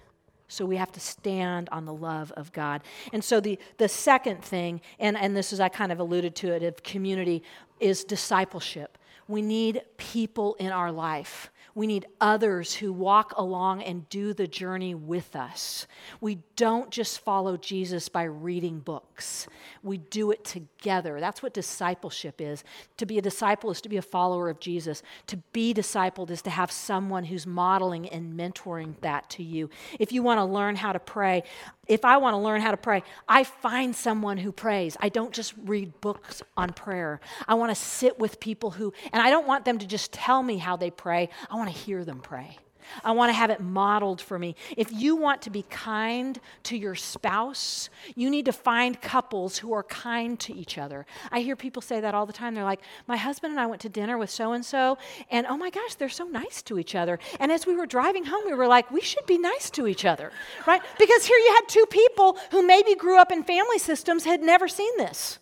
So 0.48 0.66
we 0.66 0.78
have 0.78 0.92
to 0.94 1.00
stand 1.00 1.70
on 1.72 1.86
the 1.86 1.94
love 1.94 2.32
of 2.36 2.52
God. 2.52 2.82
And 3.14 3.24
so 3.24 3.40
the, 3.40 3.60
the 3.78 3.88
second 3.88 4.44
thing, 4.44 4.82
and, 5.00 5.16
and 5.16 5.36
this 5.36 5.54
is, 5.54 5.60
I 5.60 5.70
kind 5.70 5.92
of 5.92 6.00
alluded 6.00 6.36
to 6.38 6.54
it, 6.54 6.64
of 6.64 6.82
community, 6.82 7.44
is 7.80 8.04
discipleship. 8.04 8.98
We 9.30 9.44
need 9.44 9.84
people 9.98 10.56
in 10.56 10.72
our 10.72 10.92
life 10.92 11.52
we 11.80 11.88
need 11.88 12.06
others 12.20 12.76
who 12.76 12.92
walk 12.92 13.34
along 13.38 13.82
and 13.84 14.10
do 14.10 14.34
the 14.34 14.46
journey 14.46 14.94
with 14.94 15.34
us. 15.34 15.88
We 16.20 16.39
don't 16.58 16.89
just 16.89 17.22
follow 17.22 17.56
Jesus 17.56 18.10
by 18.10 18.24
reading 18.24 18.80
books, 18.82 19.48
we 19.82 19.98
do 19.98 20.32
it 20.32 20.44
together. 20.44 21.22
That's 21.22 21.42
what 21.42 21.54
discipleship 21.54 22.42
is. 22.42 22.65
To 22.98 23.06
be 23.06 23.18
a 23.18 23.22
disciple 23.22 23.72
is 23.72 23.80
to 23.80 23.88
be 23.88 23.96
a 23.96 24.02
follower 24.02 24.50
of 24.50 24.60
Jesus. 24.60 25.02
To 25.28 25.38
be 25.54 25.74
discipled 25.74 26.32
is 26.32 26.42
to 26.42 26.50
have 26.50 26.70
someone 26.70 27.24
who's 27.24 27.48
modeling 27.48 28.10
and 28.10 28.38
mentoring 28.38 28.96
that 29.00 29.30
to 29.32 29.44
you. 29.44 29.70
If 30.00 30.12
you 30.12 30.22
want 30.22 30.39
to 30.39 30.44
learn 30.44 30.76
how 30.76 30.92
to 30.92 31.00
pray, 31.00 31.44
if 31.88 32.06
I 32.06 32.18
want 32.18 32.34
to 32.36 32.38
learn 32.38 32.62
how 32.62 32.72
to 32.72 32.78
pray, 32.78 33.04
I 33.28 33.44
find 33.44 33.96
someone 33.96 34.38
who 34.38 34.52
prays. 34.52 34.96
I 35.00 35.10
don't 35.10 35.34
just 35.34 35.54
read 35.63 36.00
books 36.02 36.44
on 36.56 36.72
prayer. 36.74 37.20
I 37.48 37.56
want 37.56 37.72
to 37.72 37.76
sit 37.76 38.20
with 38.20 38.39
people 38.39 38.70
who, 38.70 38.94
and 39.12 39.22
I 39.22 39.30
don't 39.32 39.48
want 39.48 39.65
them 39.65 39.80
to 39.80 39.88
just 39.88 40.12
tell 40.12 40.44
me 40.44 40.58
how 40.58 40.76
they 40.76 40.92
pray. 40.92 41.30
I 41.50 41.56
to 41.72 41.78
hear 41.78 42.04
them 42.04 42.20
pray. 42.20 42.58
I 43.04 43.12
want 43.12 43.30
to 43.30 43.34
have 43.34 43.50
it 43.50 43.62
modeled 43.62 44.22
for 44.22 44.38
me. 44.38 44.56
If 44.76 44.92
you 44.92 45.16
want 45.16 45.42
to 45.44 45.50
be 45.50 45.64
kind 45.64 46.40
to 46.64 46.78
your 46.78 46.96
spouse, 46.96 47.90
you 48.16 48.30
need 48.30 48.46
to 48.46 48.52
find 48.52 49.00
couples 49.00 49.58
who 49.58 49.74
are 49.74 49.84
kind 49.84 50.40
to 50.42 50.54
each 50.56 50.78
other. 50.78 51.06
I 51.32 51.42
hear 51.42 51.56
people 51.56 51.82
say 51.82 52.00
that 52.00 52.16
all 52.16 52.26
the 52.26 52.34
time. 52.34 52.56
They're 52.56 52.64
like, 52.64 52.82
My 53.08 53.18
husband 53.18 53.52
and 53.52 53.60
I 53.60 53.68
went 53.68 53.82
to 53.82 53.90
dinner 53.90 54.18
with 54.18 54.30
so 54.30 54.54
and 54.54 54.66
so, 54.66 54.98
and 55.30 55.46
oh 55.48 55.58
my 55.58 55.70
gosh, 55.70 55.96
they're 55.96 56.10
so 56.10 56.26
nice 56.26 56.62
to 56.64 56.80
each 56.80 56.96
other. 56.96 57.20
And 57.40 57.52
as 57.52 57.66
we 57.66 57.76
were 57.76 57.86
driving 57.86 58.26
home, 58.26 58.44
we 58.46 58.54
were 58.54 58.68
like, 58.68 58.92
We 58.92 59.02
should 59.02 59.26
be 59.26 59.38
nice 59.38 59.70
to 59.72 59.88
each 59.88 60.06
other, 60.06 60.32
right? 60.66 60.82
Because 60.98 61.26
here 61.26 61.38
you 61.38 61.56
had 61.56 61.68
two 61.68 61.86
people 61.90 62.38
who 62.52 62.66
maybe 62.66 62.96
grew 62.96 63.20
up 63.20 63.32
in 63.32 63.44
family 63.44 63.80
systems, 63.80 64.26
had 64.26 64.42
never 64.42 64.68
seen 64.68 64.92
this. 64.98 65.40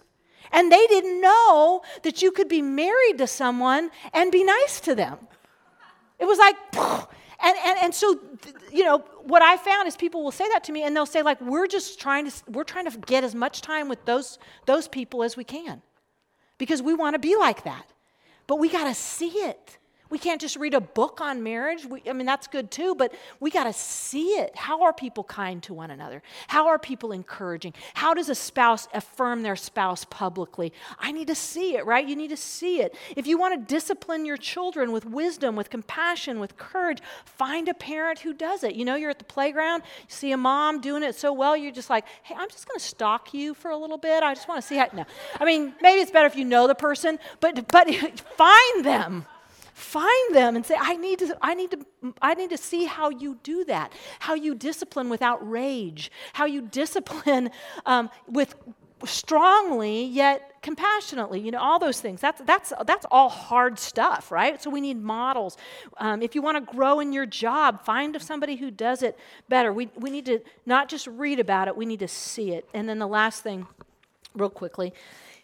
And 0.51 0.71
they 0.71 0.87
didn't 0.87 1.19
know 1.19 1.81
that 2.03 2.21
you 2.21 2.31
could 2.31 2.47
be 2.47 2.61
married 2.61 3.17
to 3.17 3.27
someone 3.27 3.91
and 4.13 4.31
be 4.31 4.45
nice 4.45 4.79
to 4.81 4.95
them. 4.95 5.17
It 6.19 6.25
was 6.25 6.37
like, 6.37 6.55
and, 7.43 7.57
and, 7.65 7.79
and 7.79 7.95
so, 7.95 8.19
you 8.71 8.83
know, 8.83 8.99
what 9.23 9.41
I 9.41 9.57
found 9.57 9.87
is 9.87 9.95
people 9.95 10.23
will 10.23 10.31
say 10.31 10.47
that 10.49 10.63
to 10.65 10.71
me 10.71 10.83
and 10.83 10.95
they'll 10.95 11.05
say, 11.05 11.21
like, 11.21 11.39
we're 11.41 11.67
just 11.67 11.99
trying 11.99 12.29
to, 12.29 12.33
we're 12.49 12.63
trying 12.63 12.89
to 12.89 12.97
get 12.97 13.23
as 13.23 13.35
much 13.35 13.61
time 13.61 13.89
with 13.89 14.03
those, 14.05 14.39
those 14.65 14.87
people 14.87 15.23
as 15.23 15.37
we 15.37 15.43
can 15.43 15.81
because 16.57 16.81
we 16.81 16.93
want 16.93 17.13
to 17.13 17.19
be 17.19 17.35
like 17.35 17.63
that. 17.63 17.91
But 18.47 18.59
we 18.59 18.69
got 18.69 18.85
to 18.85 18.93
see 18.93 19.27
it. 19.27 19.77
We 20.09 20.17
can't 20.17 20.39
just 20.39 20.55
read 20.55 20.73
a 20.73 20.81
book 20.81 21.19
on 21.21 21.43
marriage. 21.43 21.85
We, 21.85 22.01
I 22.09 22.13
mean, 22.13 22.25
that's 22.25 22.47
good 22.47 22.71
too, 22.71 22.95
but 22.95 23.13
we 23.39 23.51
got 23.51 23.65
to 23.65 23.73
see 23.73 24.29
it. 24.29 24.55
How 24.55 24.83
are 24.83 24.93
people 24.93 25.23
kind 25.23 25.61
to 25.63 25.73
one 25.73 25.91
another? 25.91 26.21
How 26.47 26.67
are 26.67 26.79
people 26.79 27.11
encouraging? 27.11 27.73
How 27.93 28.13
does 28.13 28.29
a 28.29 28.35
spouse 28.35 28.87
affirm 28.93 29.43
their 29.43 29.55
spouse 29.55 30.05
publicly? 30.05 30.73
I 30.99 31.11
need 31.11 31.27
to 31.27 31.35
see 31.35 31.75
it, 31.75 31.85
right? 31.85 32.07
You 32.07 32.15
need 32.15 32.29
to 32.29 32.37
see 32.37 32.81
it. 32.81 32.95
If 33.15 33.27
you 33.27 33.37
want 33.37 33.59
to 33.59 33.73
discipline 33.73 34.25
your 34.25 34.37
children 34.37 34.91
with 34.91 35.05
wisdom, 35.05 35.55
with 35.55 35.69
compassion, 35.69 36.39
with 36.39 36.57
courage, 36.57 37.01
find 37.25 37.67
a 37.67 37.73
parent 37.73 38.19
who 38.19 38.33
does 38.33 38.63
it. 38.63 38.75
You 38.75 38.85
know, 38.85 38.95
you're 38.95 39.11
at 39.11 39.19
the 39.19 39.25
playground, 39.25 39.83
you 40.01 40.05
see 40.09 40.31
a 40.31 40.37
mom 40.37 40.81
doing 40.81 41.03
it 41.03 41.15
so 41.15 41.33
well, 41.33 41.57
you're 41.57 41.71
just 41.71 41.89
like, 41.89 42.05
hey, 42.23 42.35
I'm 42.37 42.49
just 42.49 42.67
going 42.67 42.79
to 42.79 42.85
stalk 42.85 43.33
you 43.33 43.53
for 43.53 43.71
a 43.71 43.77
little 43.77 43.97
bit. 43.97 44.23
I 44.23 44.33
just 44.33 44.47
want 44.47 44.61
to 44.61 44.67
see 44.67 44.77
how. 44.77 44.87
No. 44.93 45.05
I 45.39 45.45
mean, 45.45 45.73
maybe 45.81 46.01
it's 46.01 46.11
better 46.11 46.27
if 46.27 46.35
you 46.35 46.45
know 46.45 46.67
the 46.67 46.75
person, 46.75 47.19
but, 47.39 47.67
but 47.67 47.93
find 48.37 48.85
them 48.85 49.25
find 49.77 50.33
them 50.33 50.55
and 50.55 50.65
say 50.65 50.75
i 50.79 50.95
need 50.95 51.19
to 51.19 51.37
i 51.39 51.53
need 51.53 51.69
to 51.69 51.79
i 52.19 52.33
need 52.33 52.49
to 52.49 52.57
see 52.57 52.85
how 52.85 53.09
you 53.09 53.37
do 53.43 53.63
that 53.63 53.93
how 54.17 54.33
you 54.33 54.55
discipline 54.55 55.07
without 55.07 55.47
rage 55.47 56.11
how 56.33 56.45
you 56.45 56.63
discipline 56.63 57.51
um, 57.85 58.09
with 58.27 58.55
strongly 59.05 60.03
yet 60.05 60.59
compassionately 60.63 61.39
you 61.39 61.51
know 61.51 61.59
all 61.59 61.77
those 61.77 62.01
things. 62.01 62.19
That's 62.19 62.41
that's 62.41 62.73
that's 62.85 63.05
all 63.11 63.29
hard 63.29 63.77
stuff 63.77 64.31
right? 64.31 64.61
So 64.61 64.69
we 64.69 64.81
need 64.81 65.01
models. 65.01 65.57
Um, 65.97 66.23
if 66.23 66.33
you 66.33 66.41
want 66.41 66.57
to 66.57 66.75
grow 66.75 66.99
in 66.99 67.13
your 67.13 67.27
job 67.27 67.85
find 67.85 68.19
somebody 68.21 68.55
who 68.55 68.71
does 68.71 69.03
it 69.03 69.17
better. 69.47 69.71
We, 69.71 69.89
we 69.95 70.09
need 70.09 70.25
to 70.25 70.39
not 70.65 70.89
just 70.89 71.05
read 71.07 71.39
about 71.39 71.67
it 71.67 71.77
we 71.77 71.85
need 71.85 71.99
to 71.99 72.07
see 72.07 72.51
it. 72.51 72.67
And 72.73 72.89
then 72.89 72.97
the 72.97 73.07
last 73.07 73.43
thing 73.43 73.67
real 74.33 74.49
quickly 74.49 74.91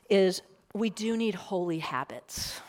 is 0.09 0.41
we 0.73 0.89
do 0.89 1.15
need 1.15 1.35
holy 1.35 1.79
habits 1.79 2.59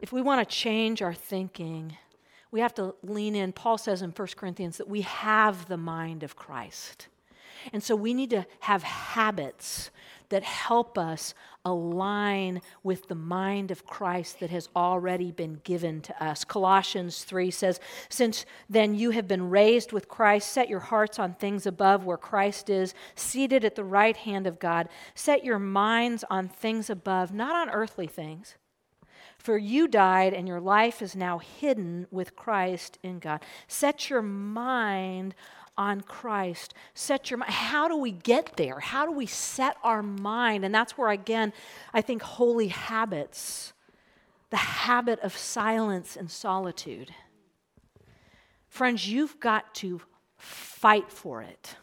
if 0.00 0.12
we 0.12 0.22
want 0.22 0.46
to 0.46 0.54
change 0.54 1.02
our 1.02 1.14
thinking, 1.14 1.96
we 2.50 2.60
have 2.60 2.74
to 2.74 2.94
lean 3.02 3.36
in. 3.36 3.52
Paul 3.52 3.78
says 3.78 4.02
in 4.02 4.10
1 4.10 4.28
Corinthians 4.36 4.78
that 4.78 4.88
we 4.88 5.02
have 5.02 5.68
the 5.68 5.76
mind 5.76 6.22
of 6.22 6.36
Christ. 6.36 7.08
And 7.72 7.82
so 7.82 7.94
we 7.94 8.14
need 8.14 8.30
to 8.30 8.46
have 8.60 8.82
habits 8.82 9.90
that 10.30 10.42
help 10.44 10.96
us 10.96 11.34
align 11.64 12.62
with 12.82 13.08
the 13.08 13.14
mind 13.14 13.70
of 13.70 13.84
Christ 13.84 14.40
that 14.40 14.50
has 14.50 14.68
already 14.74 15.30
been 15.30 15.60
given 15.64 16.00
to 16.02 16.24
us. 16.24 16.44
Colossians 16.44 17.24
3 17.24 17.50
says, 17.50 17.80
Since 18.08 18.46
then 18.68 18.94
you 18.94 19.10
have 19.10 19.28
been 19.28 19.50
raised 19.50 19.92
with 19.92 20.08
Christ, 20.08 20.50
set 20.50 20.70
your 20.70 20.80
hearts 20.80 21.18
on 21.18 21.34
things 21.34 21.66
above 21.66 22.04
where 22.04 22.16
Christ 22.16 22.70
is, 22.70 22.94
seated 23.14 23.64
at 23.64 23.74
the 23.74 23.84
right 23.84 24.16
hand 24.16 24.46
of 24.46 24.58
God. 24.58 24.88
Set 25.14 25.44
your 25.44 25.58
minds 25.58 26.24
on 26.30 26.48
things 26.48 26.88
above, 26.88 27.34
not 27.34 27.54
on 27.54 27.74
earthly 27.74 28.06
things. 28.06 28.54
For 29.40 29.56
you 29.56 29.88
died, 29.88 30.34
and 30.34 30.46
your 30.46 30.60
life 30.60 31.00
is 31.00 31.16
now 31.16 31.38
hidden 31.38 32.06
with 32.10 32.36
Christ 32.36 32.98
in 33.02 33.20
God. 33.20 33.42
Set 33.68 34.10
your 34.10 34.20
mind 34.20 35.34
on 35.78 36.02
Christ. 36.02 36.74
Set 36.92 37.30
your 37.30 37.38
mind. 37.38 37.50
How 37.50 37.88
do 37.88 37.96
we 37.96 38.10
get 38.12 38.58
there? 38.58 38.80
How 38.80 39.06
do 39.06 39.12
we 39.12 39.24
set 39.24 39.78
our 39.82 40.02
mind? 40.02 40.62
And 40.66 40.74
that's 40.74 40.98
where, 40.98 41.08
again, 41.08 41.54
I 41.94 42.02
think 42.02 42.20
holy 42.20 42.68
habits, 42.68 43.72
the 44.50 44.58
habit 44.58 45.18
of 45.20 45.34
silence 45.34 46.16
and 46.16 46.30
solitude. 46.30 47.14
Friends, 48.68 49.08
you've 49.08 49.40
got 49.40 49.74
to 49.76 50.02
fight 50.36 51.10
for 51.10 51.40
it. 51.40 51.76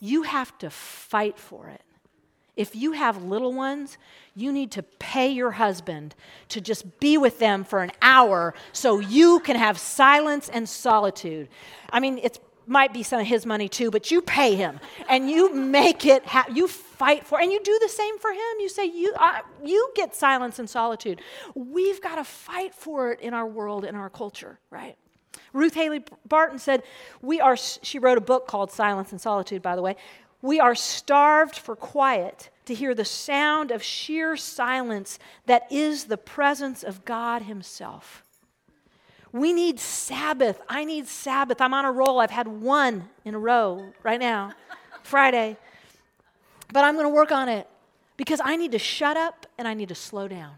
You 0.00 0.22
have 0.22 0.56
to 0.58 0.70
fight 0.70 1.38
for 1.38 1.68
it. 1.68 1.82
If 2.56 2.74
you 2.74 2.92
have 2.92 3.22
little 3.22 3.52
ones, 3.52 3.98
you 4.34 4.50
need 4.50 4.70
to 4.72 4.82
pay 4.82 5.28
your 5.28 5.52
husband 5.52 6.14
to 6.48 6.60
just 6.60 6.98
be 7.00 7.18
with 7.18 7.38
them 7.38 7.64
for 7.64 7.82
an 7.82 7.92
hour 8.00 8.54
so 8.72 8.98
you 8.98 9.40
can 9.40 9.56
have 9.56 9.78
silence 9.78 10.48
and 10.48 10.68
solitude. 10.68 11.48
I 11.90 12.00
mean, 12.00 12.18
it 12.18 12.38
might 12.66 12.92
be 12.92 13.02
some 13.02 13.20
of 13.20 13.26
his 13.26 13.46
money 13.46 13.68
too, 13.68 13.90
but 13.90 14.10
you 14.10 14.20
pay 14.22 14.56
him 14.56 14.80
and 15.08 15.30
you 15.30 15.54
make 15.54 16.04
it, 16.04 16.24
ha- 16.26 16.46
you 16.52 16.66
fight 16.66 17.26
for, 17.26 17.40
and 17.40 17.52
you 17.52 17.62
do 17.62 17.78
the 17.80 17.88
same 17.88 18.18
for 18.18 18.30
him. 18.30 18.40
You 18.58 18.68
say, 18.68 18.86
you, 18.86 19.14
you 19.64 19.90
get 19.94 20.14
silence 20.14 20.58
and 20.58 20.68
solitude. 20.68 21.20
We've 21.54 22.00
got 22.00 22.16
to 22.16 22.24
fight 22.24 22.74
for 22.74 23.12
it 23.12 23.20
in 23.20 23.34
our 23.34 23.46
world, 23.46 23.84
in 23.84 23.94
our 23.94 24.10
culture, 24.10 24.58
right? 24.70 24.96
Ruth 25.52 25.74
Haley 25.74 26.02
Barton 26.26 26.58
said, 26.58 26.82
We 27.22 27.40
are, 27.40 27.56
she 27.56 27.98
wrote 27.98 28.18
a 28.18 28.22
book 28.22 28.46
called 28.46 28.70
Silence 28.70 29.12
and 29.12 29.20
Solitude, 29.20 29.62
by 29.62 29.76
the 29.76 29.82
way. 29.82 29.96
We 30.46 30.60
are 30.60 30.76
starved 30.76 31.58
for 31.58 31.74
quiet 31.74 32.50
to 32.66 32.74
hear 32.74 32.94
the 32.94 33.04
sound 33.04 33.72
of 33.72 33.82
sheer 33.82 34.36
silence 34.36 35.18
that 35.46 35.66
is 35.72 36.04
the 36.04 36.16
presence 36.16 36.84
of 36.84 37.04
God 37.04 37.42
Himself. 37.42 38.22
We 39.32 39.52
need 39.52 39.80
Sabbath. 39.80 40.60
I 40.68 40.84
need 40.84 41.08
Sabbath. 41.08 41.60
I'm 41.60 41.74
on 41.74 41.84
a 41.84 41.90
roll. 41.90 42.20
I've 42.20 42.30
had 42.30 42.46
one 42.46 43.08
in 43.24 43.34
a 43.34 43.40
row 43.40 43.92
right 44.04 44.20
now, 44.20 44.52
Friday. 45.02 45.56
But 46.72 46.84
I'm 46.84 46.94
going 46.94 47.06
to 47.06 47.12
work 47.12 47.32
on 47.32 47.48
it 47.48 47.66
because 48.16 48.40
I 48.40 48.54
need 48.54 48.70
to 48.70 48.78
shut 48.78 49.16
up 49.16 49.46
and 49.58 49.66
I 49.66 49.74
need 49.74 49.88
to 49.88 49.96
slow 49.96 50.28
down. 50.28 50.54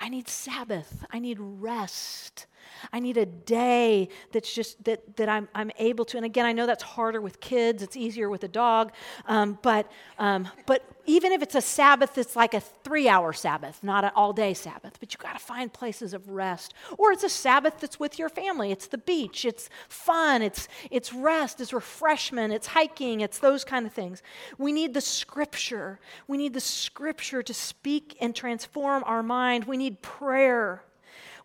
I 0.00 0.08
need 0.08 0.26
Sabbath. 0.26 1.06
I 1.12 1.20
need 1.20 1.38
rest. 1.38 2.46
I 2.92 3.00
need 3.00 3.16
a 3.16 3.26
day 3.26 4.08
that's 4.32 4.52
just 4.52 4.82
that, 4.84 5.16
that 5.16 5.28
I'm, 5.28 5.48
I'm 5.54 5.70
able 5.78 6.04
to. 6.06 6.16
And 6.16 6.26
again, 6.26 6.46
I 6.46 6.52
know 6.52 6.66
that's 6.66 6.82
harder 6.82 7.20
with 7.20 7.40
kids, 7.40 7.82
it's 7.82 7.96
easier 7.96 8.28
with 8.28 8.44
a 8.44 8.48
dog. 8.48 8.92
Um, 9.26 9.58
but, 9.62 9.90
um, 10.18 10.48
but 10.66 10.82
even 11.06 11.32
if 11.32 11.42
it's 11.42 11.54
a 11.54 11.60
Sabbath, 11.60 12.18
it's 12.18 12.34
like 12.34 12.52
a 12.52 12.60
three 12.60 13.08
hour 13.08 13.32
Sabbath, 13.32 13.82
not 13.82 14.04
an 14.04 14.10
all 14.14 14.32
day 14.32 14.54
Sabbath. 14.54 14.98
But 14.98 15.12
you 15.12 15.18
got 15.18 15.34
to 15.34 15.44
find 15.44 15.72
places 15.72 16.12
of 16.12 16.28
rest. 16.28 16.74
Or 16.98 17.12
it's 17.12 17.22
a 17.22 17.28
Sabbath 17.28 17.78
that's 17.80 18.00
with 18.00 18.18
your 18.18 18.28
family. 18.28 18.72
It's 18.72 18.86
the 18.86 18.98
beach, 18.98 19.44
it's 19.44 19.70
fun, 19.88 20.42
it's, 20.42 20.68
it's 20.90 21.12
rest, 21.12 21.60
it's 21.60 21.72
refreshment, 21.72 22.52
it's 22.52 22.66
hiking, 22.66 23.20
it's 23.20 23.38
those 23.38 23.64
kind 23.64 23.86
of 23.86 23.92
things. 23.92 24.22
We 24.58 24.72
need 24.72 24.94
the 24.94 25.00
scripture. 25.00 26.00
We 26.26 26.36
need 26.36 26.54
the 26.54 26.60
scripture 26.60 27.42
to 27.42 27.54
speak 27.54 28.16
and 28.20 28.34
transform 28.34 29.04
our 29.06 29.22
mind. 29.22 29.64
We 29.64 29.76
need 29.76 30.02
prayer. 30.02 30.82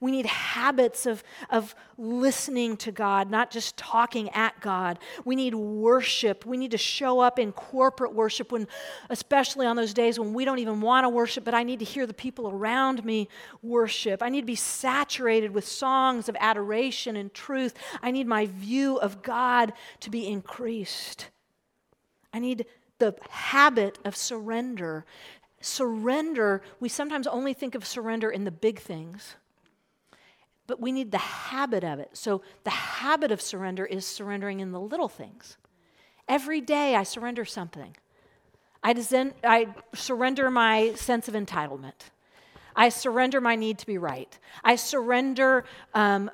We 0.02 0.10
need 0.10 0.26
habits 0.26 1.06
of, 1.06 1.24
of 1.52 1.76
listening 1.96 2.76
to 2.78 2.92
God, 2.92 3.30
not 3.30 3.52
just 3.52 3.78
talking 3.78 4.30
at 4.30 4.60
God. 4.60 4.98
We 5.26 5.36
need 5.36 5.54
worship. 5.54 6.44
We 6.44 6.58
need 6.58 6.72
to 6.72 6.78
show 6.80 7.20
up 7.20 7.38
in 7.38 7.52
corporate 7.52 8.16
worship 8.16 8.52
when, 8.52 8.68
especially 9.12 9.68
on 9.68 9.76
those 9.76 9.94
days 9.94 10.20
when 10.20 10.34
we 10.34 10.44
don't 10.44 10.58
even 10.58 10.82
want 10.82 11.06
to 11.06 11.10
worship, 11.10 11.46
but 11.46 11.54
I 11.54 11.62
need 11.62 11.78
to 11.80 11.86
hear 11.86 12.08
the 12.08 12.16
people 12.16 12.50
around 12.50 13.06
me 13.06 13.30
worship. 13.62 14.24
I 14.24 14.30
need 14.30 14.42
to 14.42 14.48
be 14.48 14.56
saturated 14.56 15.54
with 15.54 15.68
songs 15.68 16.28
of 16.28 16.36
adoration 16.40 17.16
and 17.16 17.32
truth. 17.32 17.76
I 18.02 18.10
need 18.10 18.26
my 18.26 18.48
view 18.48 18.98
of 18.98 19.22
God 19.22 19.72
to 20.00 20.10
be 20.10 20.28
increased. 20.28 21.28
I 22.34 22.40
need 22.40 22.66
the 22.98 23.16
habit 23.30 24.00
of 24.04 24.16
surrender. 24.16 25.06
Surrender, 25.60 26.64
we 26.80 26.90
sometimes 26.90 27.28
only 27.28 27.54
think 27.54 27.76
of 27.76 27.86
surrender 27.86 28.32
in 28.32 28.46
the 28.46 28.52
big 28.52 28.80
things 28.80 29.36
but 30.68 30.80
we 30.80 30.92
need 30.92 31.12
the 31.12 31.18
habit 31.18 31.84
of 31.84 32.00
it. 32.00 32.10
So, 32.14 32.42
the 32.64 32.70
habit 32.70 33.32
of 33.32 33.42
surrender 33.42 33.86
is 33.86 34.06
surrendering 34.06 34.60
in 34.60 34.72
the 34.72 34.80
little 34.80 35.10
things. 35.10 35.58
Every 36.28 36.62
day 36.62 36.96
I 36.96 37.04
surrender 37.04 37.46
something. 37.46 37.96
I, 38.84 38.94
desen- 38.94 39.34
I 39.44 39.68
surrender 39.94 40.50
my 40.50 40.94
sense 40.96 41.28
of 41.28 41.34
entitlement. 41.34 42.10
I 42.76 42.90
surrender 42.90 43.42
my 43.42 43.56
need 43.56 43.78
to 43.80 43.86
be 43.86 43.98
right. 43.98 44.38
I 44.64 44.76
surrender 44.76 45.66
um, 45.94 46.32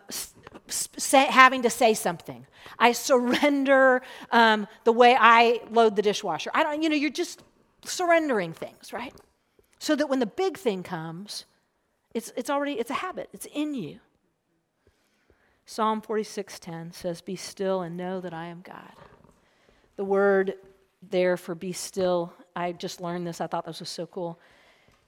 say, 0.67 1.25
having 1.25 1.63
to 1.63 1.69
say 1.69 1.93
something. 1.93 2.45
I 2.79 2.91
surrender 2.91 4.01
um, 4.31 4.67
the 4.83 4.91
way 4.91 5.15
I 5.19 5.61
load 5.71 5.95
the 5.95 6.01
dishwasher. 6.01 6.51
I 6.53 6.63
don't, 6.63 6.81
you 6.81 6.89
know, 6.89 6.95
you're 6.95 7.09
just 7.09 7.43
surrendering 7.85 8.53
things, 8.53 8.93
right? 8.93 9.13
So 9.79 9.95
that 9.95 10.09
when 10.09 10.19
the 10.19 10.25
big 10.25 10.57
thing 10.57 10.83
comes, 10.83 11.45
it's, 12.13 12.31
it's 12.35 12.49
already, 12.49 12.73
it's 12.73 12.91
a 12.91 12.95
habit, 12.95 13.29
it's 13.33 13.47
in 13.53 13.73
you. 13.73 13.99
Psalm 15.69 16.01
46:10 16.01 16.93
says, 16.93 17.19
"Be 17.19 17.35
still 17.35 17.81
and 17.81 17.97
know 17.97 18.21
that 18.21 18.33
I 18.33 18.45
am 18.45 18.61
God." 18.61 18.95
The 19.97 20.05
word 20.05 20.57
there 21.01 21.35
for 21.35 21.55
be 21.55 21.73
still, 21.73 22.33
I 22.55 22.71
just 22.71 23.01
learned 23.01 23.27
this. 23.27 23.41
I 23.41 23.47
thought 23.47 23.65
this 23.65 23.81
was 23.81 23.89
so 23.89 24.07
cool. 24.07 24.39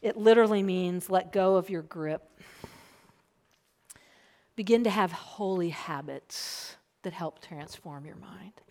It 0.02 0.18
literally 0.18 0.62
means 0.62 1.10
let 1.10 1.32
go 1.32 1.56
of 1.56 1.70
your 1.70 1.82
grip. 1.82 2.30
Begin 4.58 4.84
to 4.84 4.90
have 4.90 5.14
holy 5.14 5.70
habits 5.70 6.76
that 7.04 7.14
help 7.14 7.40
transform 7.40 8.06
your 8.06 8.18
mind. 8.18 8.62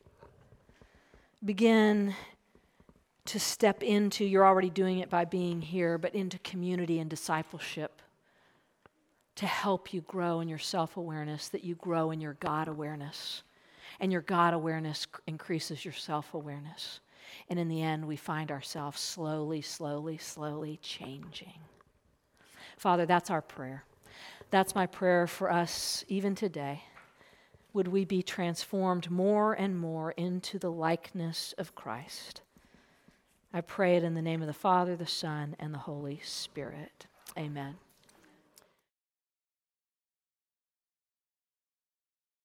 Begin 1.43 2.15
to 3.25 3.41
step 3.41 3.83
into, 3.83 4.27
you're 4.27 4.47
already 4.47 4.71
doing 4.71 4.99
it 4.99 5.09
by 5.09 5.25
being 5.25 5.63
here, 5.63 5.97
but 5.97 6.15
into 6.15 6.39
community 6.41 6.99
and 6.99 7.09
discipleship 7.09 7.98
to 9.39 9.47
help 9.47 9.95
you 9.95 10.01
grow 10.01 10.41
in 10.41 10.49
your 10.49 10.59
self 10.59 10.97
awareness, 10.97 11.47
that 11.49 11.63
you 11.63 11.77
grow 11.77 12.11
in 12.11 12.21
your 12.21 12.35
God 12.35 12.67
awareness. 12.67 13.45
And 14.01 14.11
your 14.11 14.21
God 14.21 14.53
awareness 14.53 15.07
increases 15.29 15.85
your 15.85 15.95
self 15.95 16.35
awareness. 16.35 16.99
And 17.49 17.57
in 17.57 17.69
the 17.69 17.81
end, 17.81 18.05
we 18.05 18.17
find 18.17 18.51
ourselves 18.51 19.01
slowly, 19.01 19.63
slowly, 19.63 20.19
slowly 20.19 20.81
changing. 20.83 21.61
Father, 22.77 23.07
that's 23.07 23.31
our 23.31 23.41
prayer. 23.41 23.85
That's 24.51 24.75
my 24.75 24.87
prayer 24.87 25.29
for 25.29 25.53
us 25.53 26.05
even 26.09 26.35
today. 26.35 26.83
Would 27.75 27.87
we 27.87 28.05
be 28.05 28.25
transformed 28.25 29.09
more 29.09 29.53
and 29.53 29.79
more 29.79 30.13
into 30.13 30.59
the 30.59 30.73
likeness 30.73 31.55
of 31.59 31.77
Christ? 31.77 32.41
I 33.53 33.61
pray 33.61 33.97
it 33.97 34.03
in 34.03 34.15
the 34.15 34.23
name 34.23 34.41
of 34.41 34.49
the 34.49 34.53
Father, 34.53 34.97
the 34.97 35.07
Son, 35.07 35.55
and 35.61 35.73
the 35.73 35.79
Holy 35.79 36.21
Spirit. 36.25 37.07
Amen. 37.37 37.77